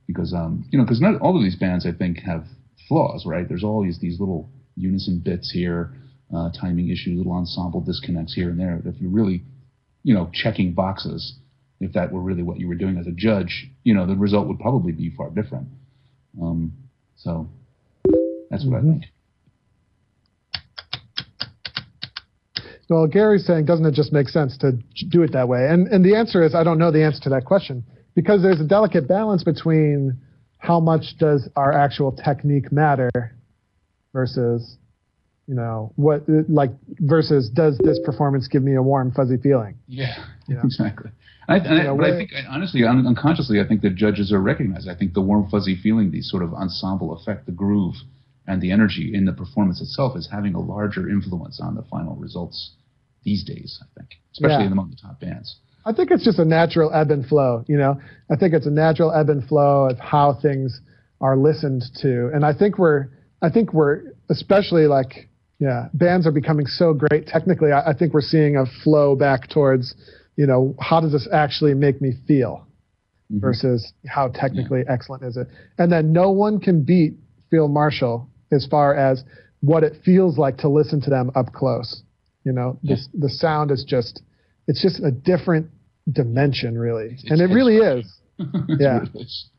Because 0.07 0.33
um, 0.33 0.65
you 0.71 0.79
know, 0.79 0.83
because 0.83 0.99
not 0.99 1.21
all 1.21 1.37
of 1.37 1.43
these 1.43 1.55
bands 1.55 1.85
I 1.85 1.91
think 1.91 2.17
have 2.25 2.45
flaws, 2.87 3.23
right? 3.27 3.47
There's 3.47 3.63
always 3.63 3.99
these 3.99 4.19
little 4.19 4.49
unison 4.75 5.19
bits 5.19 5.51
here, 5.51 5.91
uh, 6.35 6.49
timing 6.59 6.89
issues, 6.89 7.19
little 7.19 7.33
ensemble 7.33 7.81
disconnects 7.81 8.33
here 8.33 8.49
and 8.49 8.59
there. 8.59 8.81
If 8.83 8.99
you're 8.99 9.11
really, 9.11 9.43
you 10.01 10.15
know, 10.15 10.31
checking 10.33 10.73
boxes, 10.73 11.35
if 11.81 11.93
that 11.93 12.11
were 12.11 12.21
really 12.21 12.41
what 12.41 12.59
you 12.59 12.67
were 12.67 12.73
doing 12.73 12.97
as 12.97 13.05
a 13.05 13.11
judge, 13.11 13.69
you 13.83 13.93
know, 13.93 14.07
the 14.07 14.15
result 14.15 14.47
would 14.47 14.59
probably 14.59 14.91
be 14.91 15.11
far 15.11 15.29
different. 15.29 15.67
Um, 16.41 16.73
so 17.15 17.47
that's 18.49 18.65
what 18.65 18.81
Mhm. 18.81 18.87
I 18.87 18.91
think. 18.91 19.05
Well, 22.89 23.05
Gary's 23.07 23.45
saying, 23.45 23.65
doesn't 23.65 23.85
it 23.85 23.93
just 23.93 24.13
make 24.13 24.29
sense 24.29 24.57
to 24.59 24.71
do 25.09 25.23
it 25.23 25.33
that 25.33 25.47
way? 25.47 25.67
And 25.69 25.87
and 25.87 26.05
the 26.05 26.15
answer 26.15 26.43
is, 26.43 26.55
I 26.55 26.63
don't 26.63 26.77
know 26.77 26.91
the 26.91 27.03
answer 27.03 27.19
to 27.23 27.29
that 27.31 27.45
question 27.45 27.83
because 28.15 28.41
there's 28.41 28.61
a 28.61 28.65
delicate 28.65 29.07
balance 29.07 29.43
between 29.43 30.17
how 30.57 30.79
much 30.79 31.17
does 31.19 31.49
our 31.55 31.71
actual 31.73 32.11
technique 32.11 32.71
matter 32.71 33.09
versus, 34.13 34.77
you 35.47 35.55
know, 35.55 35.91
what 35.97 36.23
like 36.49 36.71
versus 36.99 37.49
does 37.49 37.77
this 37.83 37.99
performance 38.05 38.47
give 38.47 38.63
me 38.63 38.75
a 38.75 38.81
warm 38.81 39.11
fuzzy 39.11 39.37
feeling? 39.37 39.77
Yeah, 39.87 40.25
Yeah. 40.47 40.61
exactly. 40.63 41.11
I, 41.49 41.55
I, 41.55 41.95
but 41.95 42.03
I 42.03 42.17
think, 42.17 42.31
honestly, 42.49 42.83
un- 42.83 43.07
unconsciously, 43.07 43.61
I 43.61 43.67
think 43.67 43.81
the 43.81 43.89
judges 43.89 44.33
are 44.33 44.41
recognized. 44.41 44.89
I 44.89 44.95
think 44.95 45.13
the 45.13 45.21
warm, 45.21 45.49
fuzzy 45.49 45.77
feeling, 45.81 46.11
the 46.11 46.21
sort 46.21 46.43
of 46.43 46.53
ensemble 46.53 47.13
effect, 47.13 47.45
the 47.45 47.53
groove, 47.53 47.95
and 48.47 48.61
the 48.61 48.71
energy 48.71 49.11
in 49.13 49.23
the 49.23 49.31
performance 49.31 49.79
itself 49.81 50.17
is 50.17 50.27
having 50.29 50.55
a 50.55 50.59
larger 50.59 51.09
influence 51.09 51.61
on 51.61 51.75
the 51.75 51.83
final 51.83 52.15
results 52.15 52.71
these 53.27 53.43
days, 53.43 53.77
I 53.83 53.87
think, 53.99 54.09
especially 54.31 54.65
Yeah. 54.65 54.71
among 54.71 54.89
the 54.89 54.95
top 54.95 55.19
bands. 55.19 55.57
I 55.85 55.91
think 55.91 56.11
it's 56.11 56.23
just 56.23 56.39
a 56.39 56.45
natural 56.45 56.89
ebb 56.93 57.11
and 57.11 57.25
flow. 57.25 57.63
You 57.67 57.77
know, 57.77 57.99
I 58.31 58.35
think 58.37 58.53
it's 58.53 58.65
a 58.67 58.71
natural 58.71 59.11
ebb 59.11 59.29
and 59.29 59.43
flow 59.43 59.89
of 59.89 59.99
how 59.99 60.33
things 60.33 60.79
are 61.19 61.35
listened 61.35 61.83
to, 62.03 62.29
and 62.33 62.45
I 62.45 62.53
think 62.53 62.77
we're, 62.79 63.07
I 63.41 63.49
think 63.49 63.73
we're 63.73 64.13
especially 64.29 64.87
like, 64.87 65.27
yeah, 65.59 65.89
bands 65.93 66.25
are 66.27 66.31
becoming 66.31 66.67
so 66.67 66.93
great 66.93 67.27
technically. 67.27 67.71
I, 67.73 67.89
I 67.91 67.93
think 67.93 68.13
we're 68.13 68.21
seeing 68.35 68.55
a 68.55 68.65
flow 68.83 69.15
back 69.15 69.49
towards, 69.49 69.93
you 70.37 70.47
know, 70.47 70.73
how 70.79 71.01
does 71.01 71.11
this 71.11 71.27
actually 71.33 71.73
make 71.73 72.01
me 72.01 72.11
feel 72.27 72.65
Mhm. 73.31 73.41
versus 73.41 73.91
how 74.05 74.29
technically 74.29 74.83
excellent 74.87 75.23
is 75.23 75.35
it, 75.35 75.47
and 75.79 75.91
then 75.91 76.13
no 76.13 76.31
one 76.31 76.59
can 76.61 76.81
beat 76.83 77.13
Field 77.49 77.71
Marshal 77.71 78.29
as 78.53 78.65
far 78.65 78.95
as 78.95 79.23
what 79.61 79.83
it 79.83 79.93
feels 80.05 80.37
like 80.37 80.55
to 80.59 80.69
listen 80.69 81.01
to 81.01 81.09
them 81.09 81.29
up 81.35 81.51
close. 81.51 82.03
You 82.47 82.53
know, 82.53 82.79
Yeah. 82.81 82.95
this, 82.95 83.09
the 83.13 83.29
sound 83.29 83.71
is 83.71 83.83
just, 83.83 84.21
it's 84.67 84.81
just 84.81 85.01
a 85.03 85.11
different 85.11 85.67
dimension, 86.09 86.77
really, 86.77 87.07
It's- 87.07 87.25
and 87.29 87.41
it 87.41 87.53
really 87.53 87.75
is. 87.77 88.05
Yeah. 88.83 88.99
what 88.99 89.09
it 89.15 89.21
is. 89.21 89.49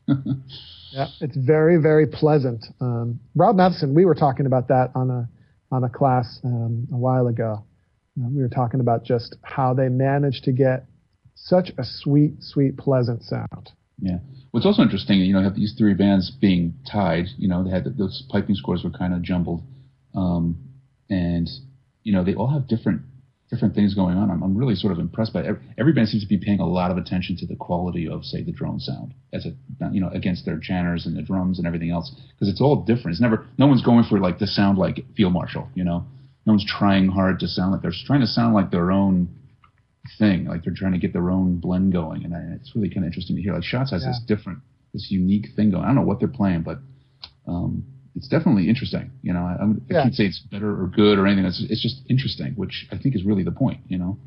Yeah, 0.91 1.07
it's 1.21 1.37
very, 1.37 1.77
very 1.77 2.07
pleasant. 2.07 2.65
Um, 2.81 3.19
Rob 3.35 3.55
Matheson, 3.57 3.93
we 3.93 4.05
were 4.05 4.15
talking 4.15 4.45
about 4.47 4.67
that 4.69 4.89
on 4.95 5.11
a 5.11 5.29
on 5.71 5.83
a 5.83 5.89
class 5.89 6.39
um, 6.43 6.87
a 6.91 6.97
while 6.97 7.27
ago. 7.27 7.63
Uh, 8.19 8.27
we 8.35 8.41
were 8.41 8.49
talking 8.49 8.79
about 8.79 9.03
just 9.03 9.35
how 9.43 9.71
they 9.75 9.87
managed 9.89 10.43
to 10.45 10.51
get 10.51 10.85
such 11.35 11.67
a 11.77 11.83
sweet, 11.83 12.33
sweet, 12.41 12.75
pleasant 12.75 13.21
sound. 13.21 13.69
Yeah. 13.99 14.17
What's 14.51 14.65
also 14.65 14.81
interesting, 14.81 15.19
you 15.19 15.33
know, 15.33 15.43
have 15.43 15.55
these 15.55 15.75
three 15.77 15.93
bands 15.93 16.31
being 16.31 16.73
tied. 16.91 17.25
You 17.37 17.49
know, 17.49 17.63
they 17.63 17.69
had 17.69 17.83
those 17.97 18.23
piping 18.31 18.55
scores 18.55 18.83
were 18.83 18.89
kind 19.01 19.13
of 19.13 19.21
jumbled, 19.21 19.61
um, 20.15 20.57
and 21.11 21.47
you 22.03 22.13
know 22.13 22.23
they 22.23 22.33
all 22.33 22.47
have 22.47 22.67
different 22.67 23.01
different 23.49 23.73
things 23.73 23.95
going 23.95 24.15
on. 24.15 24.29
I'm, 24.29 24.43
I'm 24.43 24.55
really 24.55 24.75
sort 24.75 24.93
of 24.93 24.99
impressed 24.99 25.33
by 25.33 25.43
every, 25.43 25.61
every 25.77 25.91
band 25.91 26.09
seems 26.09 26.23
to 26.23 26.29
be 26.29 26.37
paying 26.37 26.59
a 26.59 26.67
lot 26.67 26.91
of 26.91 26.97
attention 26.97 27.35
to 27.37 27.47
the 27.47 27.55
quality 27.55 28.07
of, 28.07 28.23
say, 28.23 28.43
the 28.43 28.51
drone 28.51 28.79
sound 28.79 29.13
as 29.33 29.45
a 29.45 29.53
you 29.91 29.99
know 29.99 30.09
against 30.09 30.45
their 30.45 30.59
chanters 30.59 31.05
and 31.05 31.17
the 31.17 31.21
drums 31.21 31.57
and 31.57 31.65
everything 31.65 31.89
else 31.89 32.13
because 32.33 32.47
it's 32.47 32.61
all 32.61 32.83
different. 32.83 33.11
It's 33.11 33.21
never 33.21 33.47
no 33.57 33.67
one's 33.67 33.83
going 33.83 34.03
for 34.03 34.19
like 34.19 34.37
to 34.39 34.47
sound 34.47 34.77
like 34.77 34.99
Field 35.15 35.33
marshal, 35.33 35.67
You 35.73 35.83
know, 35.83 36.05
no 36.45 36.53
one's 36.53 36.65
trying 36.65 37.07
hard 37.09 37.39
to 37.39 37.47
sound 37.47 37.71
like 37.71 37.81
they're 37.81 37.93
trying 38.05 38.21
to 38.21 38.27
sound 38.27 38.53
like 38.53 38.71
their 38.71 38.91
own 38.91 39.29
thing. 40.17 40.45
Like 40.45 40.63
they're 40.63 40.73
trying 40.75 40.93
to 40.93 40.99
get 40.99 41.13
their 41.13 41.29
own 41.29 41.59
blend 41.59 41.91
going, 41.91 42.23
and 42.23 42.35
I, 42.35 42.55
it's 42.55 42.75
really 42.75 42.89
kind 42.89 42.99
of 42.99 43.05
interesting 43.05 43.35
to 43.35 43.41
hear. 43.41 43.53
Like 43.53 43.63
Shotts 43.63 43.91
has 43.91 44.03
this 44.03 44.21
different, 44.27 44.59
this 44.93 45.07
unique 45.09 45.47
thing 45.55 45.71
going. 45.71 45.83
I 45.83 45.87
don't 45.87 45.95
know 45.95 46.01
what 46.03 46.19
they're 46.19 46.27
playing, 46.27 46.63
but 46.63 46.79
um, 47.47 47.83
it's 48.19 48.27
definitely 48.27 48.69
interesting. 48.69 49.09
You 49.23 49.33
know, 49.33 49.39
I, 49.41 49.53
I'm- 49.59 49.81
Yeah. 49.89 50.03
can't 50.03 50.13
say 50.13 50.25
it's 50.25 50.39
better 50.51 50.69
or 50.81 50.87
good 50.87 51.17
or 51.17 51.25
anything. 51.25 51.45
It's, 51.45 51.61
it's 51.69 51.81
just 51.81 52.01
interesting, 52.09 52.53
which 52.53 52.87
I 52.91 52.97
think 52.97 53.15
is 53.15 53.23
really 53.23 53.43
the 53.43 53.51
point. 53.63 53.79
You 53.87 53.97
know, 53.97 54.17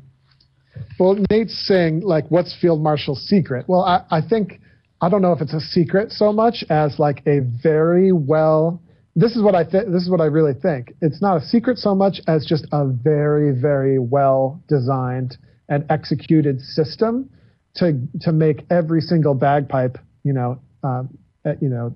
Well, 0.99 1.17
Nate's 1.31 1.57
saying 1.67 2.01
like, 2.01 2.25
what's 2.29 2.53
Field 2.59 2.81
Marshal's 2.81 3.21
secret? 3.27 3.65
Well, 3.67 3.83
I, 3.83 4.03
I 4.09 4.21
think 4.21 4.59
I 5.01 5.09
don't 5.09 5.21
know 5.21 5.31
if 5.33 5.41
it's 5.41 5.53
a 5.53 5.59
secret 5.61 6.11
so 6.11 6.33
much 6.33 6.63
as 6.69 6.97
like 6.99 7.21
a 7.27 7.39
very 7.61 8.11
well. 8.11 8.81
This 9.15 9.35
is 9.35 9.43
what 9.43 9.53
I 9.53 9.63
th- 9.63 9.85
this 9.93 10.01
is 10.01 10.09
what 10.09 10.21
I 10.21 10.25
really 10.25 10.53
think. 10.53 10.93
It's 11.01 11.21
not 11.21 11.37
a 11.37 11.45
secret 11.45 11.77
so 11.77 11.93
much 11.93 12.19
as 12.27 12.45
just 12.45 12.65
a 12.71 12.87
very, 12.87 13.51
very 13.51 13.99
well 13.99 14.59
designed 14.67 15.37
and 15.69 15.85
executed 15.89 16.59
system 16.61 17.29
to 17.75 17.99
to 18.21 18.31
make 18.31 18.65
every 18.71 19.01
single 19.01 19.35
bagpipe, 19.35 19.97
you 20.23 20.33
know, 20.33 20.59
um, 20.83 21.09
uh, 21.45 21.53
you 21.61 21.69
know, 21.69 21.95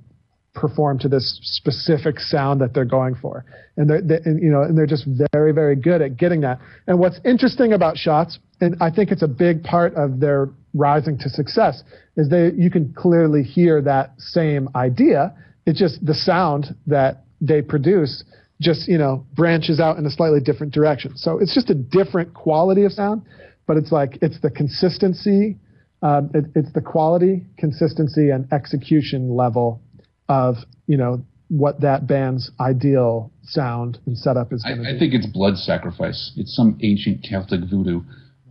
perform 0.57 0.97
to 0.99 1.07
this 1.07 1.39
specific 1.43 2.19
sound 2.19 2.59
that 2.59 2.73
they're 2.73 2.85
going 2.85 3.15
for, 3.15 3.45
and 3.77 3.89
they're 3.89 4.01
they, 4.01 4.17
and, 4.25 4.41
you 4.41 4.49
know, 4.49 4.63
and 4.63 4.77
they're 4.77 4.87
just 4.87 5.07
very, 5.31 5.53
very 5.53 5.75
good 5.75 6.01
at 6.01 6.17
getting 6.17 6.41
that. 6.41 6.59
And 6.87 6.99
what's 6.99 7.19
interesting 7.23 7.73
about 7.73 7.95
Shotts, 7.95 8.39
and 8.59 8.75
I 8.81 8.89
think 8.89 9.11
it's 9.11 9.21
a 9.21 9.27
big 9.27 9.63
part 9.63 9.93
of 9.95 10.19
their 10.19 10.49
rising 10.73 11.17
to 11.19 11.29
success, 11.29 11.83
is 12.17 12.29
they 12.29 12.51
you 12.57 12.71
can 12.71 12.93
clearly 12.93 13.43
hear 13.43 13.81
that 13.83 14.13
same 14.17 14.67
idea. 14.75 15.33
It's 15.65 15.79
just 15.79 16.05
the 16.05 16.15
sound 16.15 16.75
that 16.87 17.23
they 17.39 17.61
produce 17.61 18.23
just 18.59 18.87
you 18.87 18.97
know 18.97 19.25
branches 19.35 19.79
out 19.79 19.97
in 19.97 20.05
a 20.05 20.09
slightly 20.09 20.39
different 20.41 20.73
direction. 20.73 21.15
So 21.15 21.37
it's 21.37 21.53
just 21.53 21.69
a 21.69 21.75
different 21.75 22.33
quality 22.33 22.83
of 22.83 22.91
sound, 22.91 23.21
but 23.67 23.77
it's 23.77 23.91
like 23.91 24.17
it's 24.21 24.41
the 24.41 24.49
consistency, 24.49 25.57
um, 26.01 26.29
it, 26.33 26.45
it's 26.55 26.71
the 26.73 26.81
quality, 26.81 27.45
consistency, 27.57 28.29
and 28.29 28.51
execution 28.51 29.35
level 29.35 29.81
of 30.29 30.57
you 30.87 30.97
know 30.97 31.23
what 31.49 31.81
that 31.81 32.07
band's 32.07 32.51
ideal 32.59 33.31
sound 33.43 33.99
and 34.05 34.17
setup 34.17 34.51
is 34.51 34.63
I, 34.65 34.69
going 34.69 34.83
to 34.83 34.91
be. 34.91 34.95
I 34.95 34.99
think 34.99 35.13
it's 35.13 35.25
blood 35.25 35.57
sacrifice. 35.57 36.33
It's 36.35 36.55
some 36.55 36.77
ancient 36.81 37.23
Celtic 37.23 37.61
voodoo. 37.69 38.01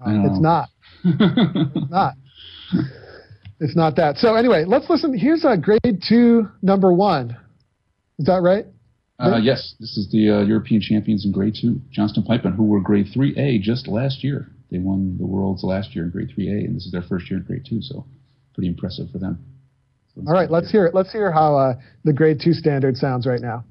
It's 0.06 0.40
know. 0.40 0.40
not. 0.40 0.68
It's 1.04 1.90
not. 1.90 2.14
It's 3.58 3.76
not 3.76 3.96
that. 3.96 4.18
So 4.18 4.34
anyway, 4.34 4.64
let's 4.66 4.88
listen. 4.90 5.16
Here's 5.16 5.44
a 5.44 5.56
grade 5.56 6.02
two 6.06 6.48
number 6.60 6.92
one. 6.92 7.36
Is 8.18 8.26
that 8.26 8.42
right? 8.42 8.66
Uh, 9.18 9.38
yes, 9.42 9.74
this 9.80 9.96
is 9.96 10.10
the 10.10 10.30
uh, 10.30 10.42
European 10.42 10.80
champions 10.82 11.24
in 11.24 11.32
grade 11.32 11.56
two, 11.58 11.80
Johnston 11.90 12.22
Pipeline, 12.22 12.52
who 12.52 12.64
were 12.64 12.80
grade 12.80 13.06
3A 13.16 13.62
just 13.62 13.88
last 13.88 14.22
year. 14.22 14.48
They 14.70 14.78
won 14.78 15.16
the 15.16 15.26
worlds 15.26 15.64
last 15.64 15.94
year 15.94 16.04
in 16.04 16.10
grade 16.10 16.28
3A, 16.36 16.66
and 16.66 16.76
this 16.76 16.84
is 16.84 16.92
their 16.92 17.02
first 17.02 17.30
year 17.30 17.40
in 17.40 17.46
grade 17.46 17.64
two, 17.66 17.80
so 17.80 18.04
pretty 18.54 18.68
impressive 18.68 19.10
for 19.10 19.18
them. 19.18 19.38
All 20.26 20.32
right, 20.32 20.50
let's 20.50 20.70
hear 20.70 20.86
it. 20.86 20.94
Let's 20.94 21.12
hear 21.12 21.30
how 21.30 21.56
uh, 21.56 21.74
the 22.04 22.12
grade 22.12 22.40
two 22.42 22.52
standard 22.52 22.96
sounds 22.96 23.26
right 23.26 23.40
now. 23.40 23.64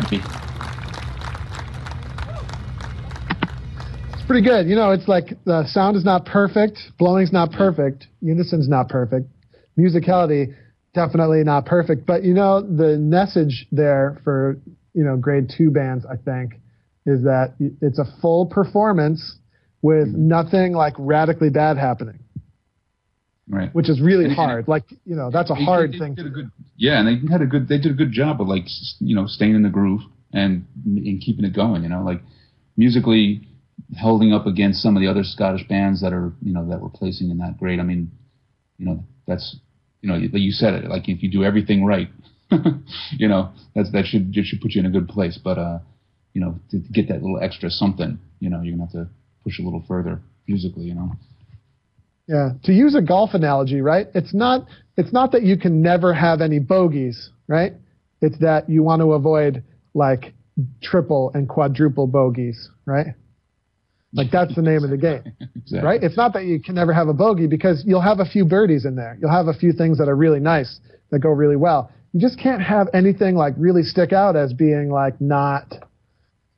Shabby. 0.00 0.20
It's 4.12 4.22
pretty 4.26 4.46
good. 4.46 4.66
You 4.68 4.76
know, 4.76 4.92
it's 4.92 5.08
like 5.08 5.36
the 5.44 5.66
sound 5.66 5.96
is 5.96 6.04
not 6.04 6.24
perfect, 6.24 6.78
blowing's 6.98 7.32
not 7.32 7.52
perfect, 7.52 8.06
unison's 8.20 8.68
not 8.68 8.88
perfect, 8.88 9.26
musicality 9.78 10.54
definitely 10.94 11.42
not 11.42 11.66
perfect. 11.66 12.06
But 12.06 12.22
you 12.24 12.34
know, 12.34 12.60
the 12.60 12.98
message 12.98 13.66
there 13.72 14.20
for 14.24 14.58
you 14.94 15.04
know 15.04 15.16
grade 15.16 15.50
two 15.56 15.70
bands, 15.70 16.04
I 16.06 16.16
think, 16.16 16.54
is 17.06 17.22
that 17.24 17.54
it's 17.80 17.98
a 17.98 18.04
full 18.20 18.46
performance 18.46 19.36
with 19.82 20.08
mm-hmm. 20.08 20.28
nothing 20.28 20.72
like 20.72 20.94
radically 20.98 21.50
bad 21.50 21.76
happening. 21.76 22.18
Right. 23.48 23.74
Which 23.74 23.88
is 23.88 24.00
really 24.00 24.26
and, 24.26 24.34
hard. 24.34 24.60
And, 24.60 24.68
like 24.68 24.84
you 25.04 25.16
know, 25.16 25.30
that's 25.30 25.50
a 25.50 25.54
they, 25.54 25.64
hard 25.64 25.92
they, 25.92 25.98
thing. 25.98 26.14
Did 26.14 26.26
a 26.26 26.30
good, 26.30 26.50
yeah, 26.76 27.00
and 27.00 27.08
they 27.08 27.32
had 27.32 27.42
a 27.42 27.46
good. 27.46 27.68
They 27.68 27.78
did 27.78 27.90
a 27.90 27.94
good 27.94 28.12
job 28.12 28.40
of 28.40 28.48
like 28.48 28.64
you 29.00 29.16
know 29.16 29.26
staying 29.26 29.54
in 29.54 29.62
the 29.62 29.68
groove 29.68 30.02
and 30.32 30.66
and 30.86 31.20
keeping 31.20 31.44
it 31.44 31.54
going. 31.54 31.82
You 31.82 31.88
know, 31.88 32.02
like 32.02 32.22
musically 32.76 33.48
holding 34.00 34.32
up 34.32 34.46
against 34.46 34.80
some 34.80 34.96
of 34.96 35.02
the 35.02 35.08
other 35.08 35.24
Scottish 35.24 35.66
bands 35.68 36.00
that 36.02 36.12
are 36.12 36.32
you 36.40 36.52
know 36.52 36.68
that 36.68 36.80
were 36.80 36.88
placing 36.88 37.30
in 37.30 37.38
that 37.38 37.58
grade. 37.58 37.80
I 37.80 37.82
mean, 37.82 38.12
you 38.78 38.86
know, 38.86 39.04
that's 39.26 39.56
you 40.02 40.08
know, 40.08 40.16
you 40.16 40.50
said 40.50 40.74
it. 40.74 40.88
Like 40.88 41.08
if 41.08 41.22
you 41.22 41.30
do 41.30 41.44
everything 41.44 41.84
right, 41.84 42.08
you 43.12 43.28
know, 43.28 43.52
that's 43.74 43.90
that 43.92 44.04
should 44.04 44.34
should 44.34 44.60
put 44.60 44.72
you 44.72 44.80
in 44.80 44.86
a 44.86 44.90
good 44.90 45.08
place. 45.08 45.38
But 45.42 45.58
uh, 45.58 45.78
you 46.34 46.40
know, 46.40 46.58
to, 46.70 46.82
to 46.82 46.88
get 46.92 47.08
that 47.08 47.22
little 47.22 47.40
extra 47.40 47.70
something, 47.70 48.18
you 48.40 48.50
know, 48.50 48.60
you're 48.62 48.76
gonna 48.76 48.84
have 48.84 48.92
to 48.92 49.08
push 49.44 49.58
a 49.58 49.62
little 49.62 49.84
further 49.86 50.20
musically. 50.46 50.84
You 50.84 50.94
know. 50.94 51.12
Yeah. 52.26 52.50
To 52.64 52.72
use 52.72 52.94
a 52.94 53.02
golf 53.02 53.30
analogy, 53.34 53.80
right? 53.80 54.06
It's 54.14 54.32
not 54.32 54.66
it's 54.96 55.12
not 55.12 55.32
that 55.32 55.42
you 55.42 55.56
can 55.56 55.82
never 55.82 56.12
have 56.12 56.40
any 56.40 56.58
bogeys, 56.58 57.30
right? 57.48 57.72
It's 58.20 58.38
that 58.38 58.68
you 58.68 58.82
want 58.82 59.00
to 59.00 59.12
avoid 59.12 59.64
like 59.94 60.34
triple 60.82 61.30
and 61.34 61.48
quadruple 61.48 62.06
bogeys, 62.06 62.68
right? 62.86 63.08
Like 64.14 64.30
that's 64.30 64.54
the 64.54 64.62
name 64.62 64.84
of 64.84 64.90
the 64.90 64.98
game, 64.98 65.22
exactly. 65.56 65.80
right? 65.80 66.02
It's 66.02 66.16
not 66.16 66.34
that 66.34 66.44
you 66.44 66.60
can 66.60 66.74
never 66.74 66.92
have 66.92 67.08
a 67.08 67.14
bogey 67.14 67.46
because 67.46 67.82
you'll 67.86 68.02
have 68.02 68.20
a 68.20 68.26
few 68.26 68.44
birdies 68.44 68.84
in 68.84 68.94
there. 68.94 69.16
You'll 69.20 69.30
have 69.30 69.48
a 69.48 69.54
few 69.54 69.72
things 69.72 69.98
that 69.98 70.08
are 70.08 70.16
really 70.16 70.40
nice 70.40 70.80
that 71.10 71.20
go 71.20 71.30
really 71.30 71.56
well. 71.56 71.90
You 72.12 72.20
just 72.20 72.38
can't 72.38 72.60
have 72.60 72.88
anything 72.92 73.36
like 73.36 73.54
really 73.56 73.82
stick 73.82 74.12
out 74.12 74.36
as 74.36 74.52
being 74.52 74.90
like 74.90 75.18
not 75.20 75.72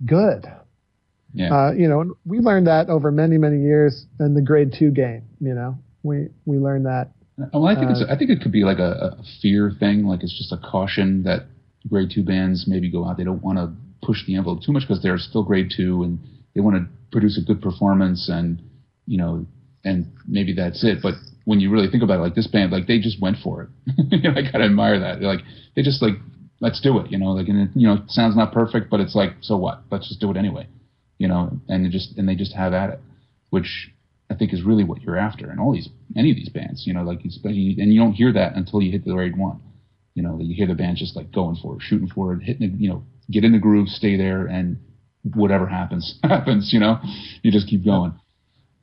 good. 0.05 0.47
Yeah. 1.35 1.53
Uh, 1.53 1.73
you 1.73 1.89
know, 1.89 2.17
we 2.25 2.39
learned 2.39 2.67
that 2.69 2.89
over 2.89 3.11
many 3.11 3.39
many 3.39 3.61
years 3.61 4.07
in 4.21 4.35
the 4.35 4.43
grade 4.43 4.75
two 4.79 4.91
game. 4.91 5.25
You 5.41 5.55
know, 5.55 5.79
we 6.03 6.29
we 6.47 6.59
learned 6.59 6.87
that. 6.87 7.11
Well, 7.53 7.67
I 7.67 7.75
think 7.75 7.89
uh, 7.89 7.91
it's 7.91 8.05
I 8.09 8.17
think 8.17 8.31
it 8.31 8.41
could 8.41 8.53
be 8.53 8.65
like 8.65 8.79
a, 8.79 9.19
a 9.19 9.25
fear 9.43 9.73
thing. 9.79 10.07
Like 10.07 10.23
it's 10.23 10.37
just 10.37 10.53
a 10.53 10.59
caution 10.59 11.25
that 11.25 11.47
grade 11.89 12.11
two 12.15 12.23
bands 12.23 12.67
maybe 12.67 12.91
go 12.91 13.05
out. 13.05 13.17
They 13.17 13.25
don't 13.25 13.43
want 13.43 13.59
to 13.59 13.73
push 14.05 14.25
the 14.27 14.37
envelope 14.37 14.63
too 14.63 14.73
much 14.73 14.83
because 14.83 15.03
they're 15.03 15.19
still 15.19 15.43
grade 15.43 15.73
two 15.75 16.03
and 16.03 16.19
they 16.55 16.61
want 16.61 16.77
to 16.77 16.87
produce 17.11 17.39
a 17.39 17.45
good 17.45 17.61
performance 17.61 18.29
and 18.29 18.63
you 19.07 19.17
know 19.19 19.47
and 19.85 20.13
maybe 20.27 20.55
that's 20.55 20.85
it 20.85 20.99
but 21.03 21.15
when 21.45 21.61
you 21.61 21.71
really 21.71 21.91
think 21.91 22.03
about 22.03 22.19
it 22.19 22.23
like 22.23 22.35
this 22.35 22.47
band 22.47 22.73
like 22.73 22.87
they 22.87 22.99
just 22.99 23.21
went 23.21 23.37
for 23.43 23.63
it 23.63 23.69
you 24.11 24.23
know, 24.23 24.31
i 24.39 24.43
gotta 24.43 24.65
admire 24.65 24.99
that 25.01 25.21
They're 25.21 25.29
like 25.29 25.45
they 25.75 25.83
just 25.83 26.03
like 26.03 26.15
let's 26.61 26.81
do 26.81 26.99
it 26.99 27.11
you 27.11 27.19
know 27.19 27.33
like 27.33 27.49
and 27.49 27.69
it, 27.69 27.71
you 27.75 27.87
know 27.87 27.95
it 27.95 28.11
sounds 28.11 28.37
not 28.37 28.53
perfect 28.53 28.91
but 28.91 29.01
it's 29.01 29.15
like 29.15 29.33
so 29.41 29.57
what 29.57 29.83
let's 29.91 30.09
just 30.09 30.21
do 30.21 30.31
it 30.31 30.37
anyway 30.37 30.67
you 31.19 31.29
know 31.29 31.61
and 31.69 31.91
just 31.91 32.17
and 32.19 32.29
they 32.29 32.35
just 32.35 32.55
have 32.55 32.73
at 32.73 32.91
it 32.91 33.01
which 33.51 33.91
i 34.31 34.35
think 34.35 34.53
is 34.53 34.63
really 34.63 34.85
what 34.85 35.03
you're 35.03 35.17
after 35.17 35.51
in 35.51 35.59
all 35.59 35.73
these 35.73 35.89
any 36.17 36.31
of 36.31 36.37
these 36.37 36.49
bands 36.49 36.87
you 36.87 36.93
know 36.93 37.03
like 37.03 37.21
especially 37.25 37.77
and 37.79 37.93
you 37.93 38.01
don't 38.01 38.13
hear 38.13 38.33
that 38.33 38.55
until 38.57 38.83
you 38.83 38.91
hit 38.91 39.05
the 39.05 39.13
grade 39.13 39.37
one 39.37 39.61
you 40.15 40.23
know 40.23 40.39
you 40.41 40.55
hear 40.55 40.67
the 40.67 40.75
band 40.75 40.97
just 40.97 41.17
like 41.17 41.31
going 41.33 41.57
for 41.57 41.77
it 41.77 41.83
shooting 41.83 42.09
for 42.09 42.35
it 42.35 42.43
hitting 42.43 42.63
it 42.63 42.81
you 42.81 42.89
know 42.89 43.03
get 43.31 43.45
in 43.45 43.53
the 43.53 43.59
groove 43.59 43.89
stay 43.89 44.17
there 44.17 44.47
and 44.47 44.79
whatever 45.33 45.67
happens 45.67 46.19
happens. 46.25 46.73
You 46.73 46.81
know, 46.81 46.99
you 47.43 47.51
just 47.51 47.69
keep 47.69 47.85
going. 47.85 48.15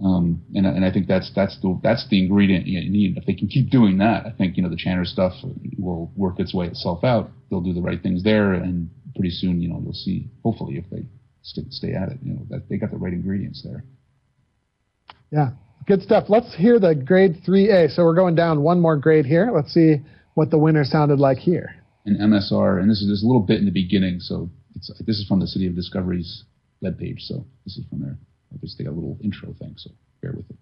Um, 0.03 0.43
and 0.55 0.65
and 0.65 0.83
I 0.83 0.91
think 0.91 1.07
that's 1.07 1.31
that's 1.35 1.59
the 1.61 1.79
that's 1.83 2.07
the 2.09 2.19
ingredient 2.23 2.65
you 2.65 2.89
need. 2.89 3.17
If 3.17 3.25
they 3.25 3.33
can 3.33 3.47
keep 3.47 3.69
doing 3.69 3.99
that, 3.99 4.25
I 4.25 4.31
think 4.31 4.57
you 4.57 4.63
know 4.63 4.69
the 4.69 4.75
Chanter 4.75 5.05
stuff 5.05 5.33
will 5.77 6.11
work 6.15 6.39
its 6.39 6.53
way 6.53 6.65
itself 6.65 7.03
out. 7.03 7.29
They'll 7.49 7.61
do 7.61 7.73
the 7.73 7.81
right 7.81 8.01
things 8.01 8.23
there, 8.23 8.53
and 8.53 8.89
pretty 9.15 9.29
soon 9.29 9.61
you 9.61 9.69
know 9.69 9.79
you'll 9.83 9.93
see. 9.93 10.27
Hopefully, 10.43 10.77
if 10.77 10.89
they 10.89 11.03
stay, 11.41 11.63
stay 11.69 11.93
at 11.93 12.09
it, 12.09 12.19
you 12.23 12.33
know 12.33 12.45
that 12.49 12.69
they 12.69 12.77
got 12.77 12.91
the 12.91 12.97
right 12.97 13.13
ingredients 13.13 13.61
there. 13.63 13.83
Yeah, 15.31 15.51
good 15.87 16.01
stuff. 16.01 16.25
Let's 16.27 16.53
hear 16.55 16.79
the 16.79 16.93
grade 16.95 17.37
3A. 17.47 17.95
So 17.95 18.03
we're 18.03 18.15
going 18.15 18.35
down 18.35 18.61
one 18.61 18.79
more 18.79 18.97
grade 18.97 19.25
here. 19.25 19.51
Let's 19.53 19.73
see 19.73 19.97
what 20.33 20.49
the 20.49 20.57
winner 20.57 20.83
sounded 20.83 21.19
like 21.19 21.37
here. 21.37 21.75
An 22.05 22.17
MSR, 22.17 22.79
and 22.79 22.89
this 22.89 23.01
is 23.01 23.09
just 23.09 23.23
a 23.23 23.27
little 23.27 23.41
bit 23.41 23.59
in 23.59 23.65
the 23.65 23.71
beginning, 23.71 24.19
so 24.19 24.49
it's, 24.75 24.91
this 25.05 25.19
is 25.19 25.27
from 25.27 25.39
the 25.39 25.47
City 25.47 25.67
of 25.67 25.75
Discovery's 25.75 26.43
webpage, 26.83 27.19
so 27.19 27.45
this 27.63 27.77
is 27.77 27.85
from 27.89 28.01
there. 28.01 28.17
I 28.51 28.57
just 28.57 28.79
a 28.79 28.83
little 28.83 29.17
intro 29.23 29.53
thing, 29.53 29.75
so 29.77 29.91
bear 30.21 30.33
with 30.35 30.49
it. 30.49 30.57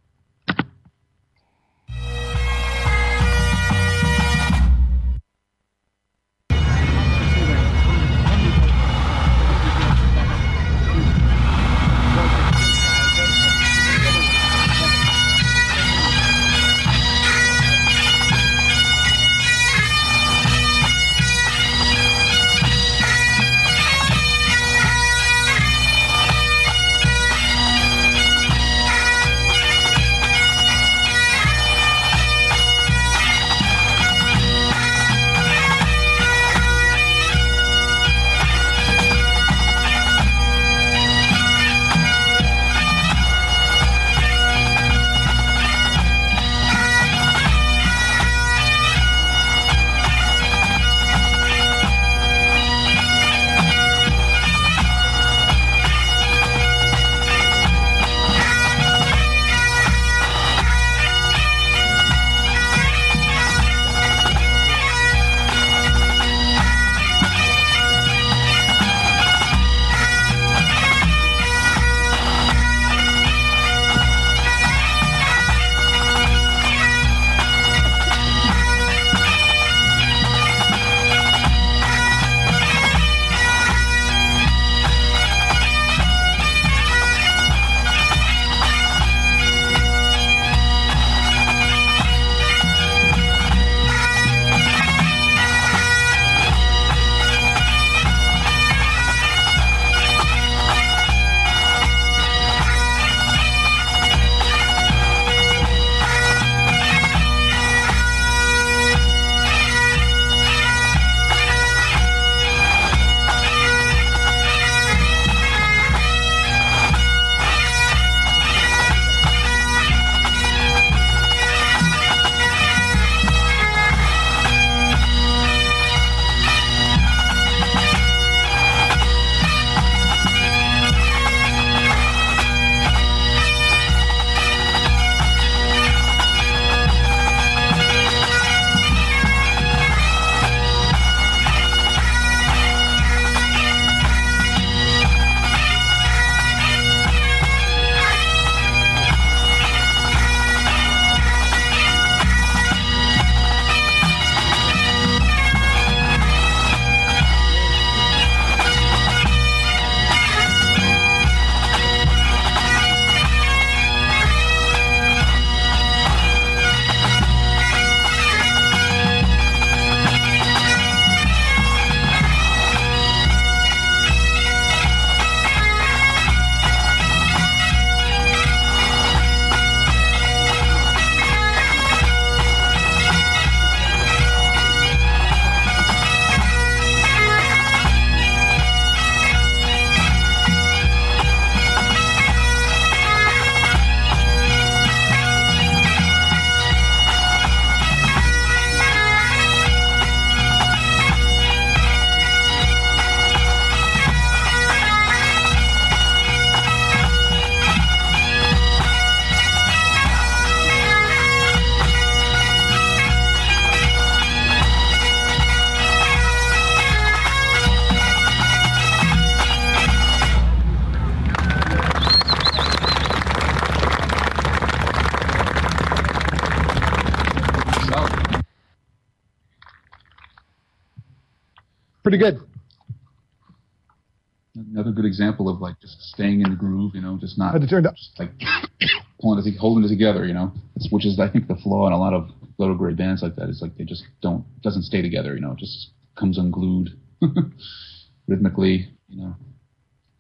Groove, 237.37 237.51
you 237.51 237.53
know, 237.53 237.53
just 237.53 237.53
not 237.53 237.53
Had 237.53 237.61
to 237.61 237.67
turn 237.67 237.85
up. 237.85 237.95
just 237.95 238.19
like 238.19 238.31
pulling 239.21 239.45
it, 239.45 239.57
holding 239.57 239.83
it 239.83 239.89
together, 239.89 240.25
you 240.25 240.33
know. 240.33 240.51
It's, 240.75 240.87
which 240.91 241.05
is 241.05 241.19
I 241.19 241.29
think 241.29 241.47
the 241.47 241.55
flaw 241.55 241.87
in 241.87 241.93
a 241.93 241.97
lot 241.97 242.13
of 242.13 242.29
little 242.57 242.75
grade 242.75 242.97
bands 242.97 243.21
like 243.21 243.35
that 243.35 243.49
is 243.49 243.61
like 243.61 243.77
they 243.77 243.85
just 243.85 244.03
don't 244.21 244.43
doesn't 244.61 244.83
stay 244.83 245.01
together, 245.01 245.35
you 245.35 245.41
know. 245.41 245.51
It 245.51 245.59
just 245.59 245.91
comes 246.17 246.37
unglued 246.37 246.89
rhythmically, 248.27 248.89
you 249.07 249.21
know, 249.21 249.35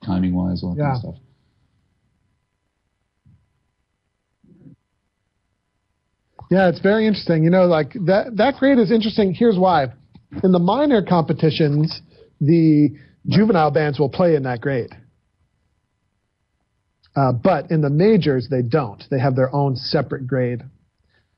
timing 0.05 0.33
wise, 0.33 0.63
all 0.63 0.75
that 0.75 0.81
kind 0.81 0.95
of 0.95 1.01
stuff. 1.01 1.15
Yeah, 6.51 6.69
it's 6.69 6.79
very 6.79 7.05
interesting. 7.05 7.43
You 7.43 7.49
know, 7.51 7.65
like 7.65 7.93
that 8.05 8.37
that 8.37 8.55
grade 8.55 8.79
is 8.79 8.91
interesting. 8.91 9.33
Here's 9.33 9.57
why. 9.57 9.87
In 10.43 10.51
the 10.51 10.59
minor 10.59 11.03
competitions, 11.03 12.01
the 12.41 12.89
juvenile 13.27 13.71
bands 13.71 13.99
will 13.99 14.09
play 14.09 14.35
in 14.35 14.43
that 14.43 14.61
grade. 14.61 14.89
Uh, 17.15 17.31
but 17.31 17.69
in 17.71 17.81
the 17.81 17.89
majors, 17.89 18.47
they 18.49 18.61
don't. 18.61 19.03
They 19.09 19.19
have 19.19 19.35
their 19.35 19.53
own 19.53 19.75
separate 19.75 20.27
grade. 20.27 20.61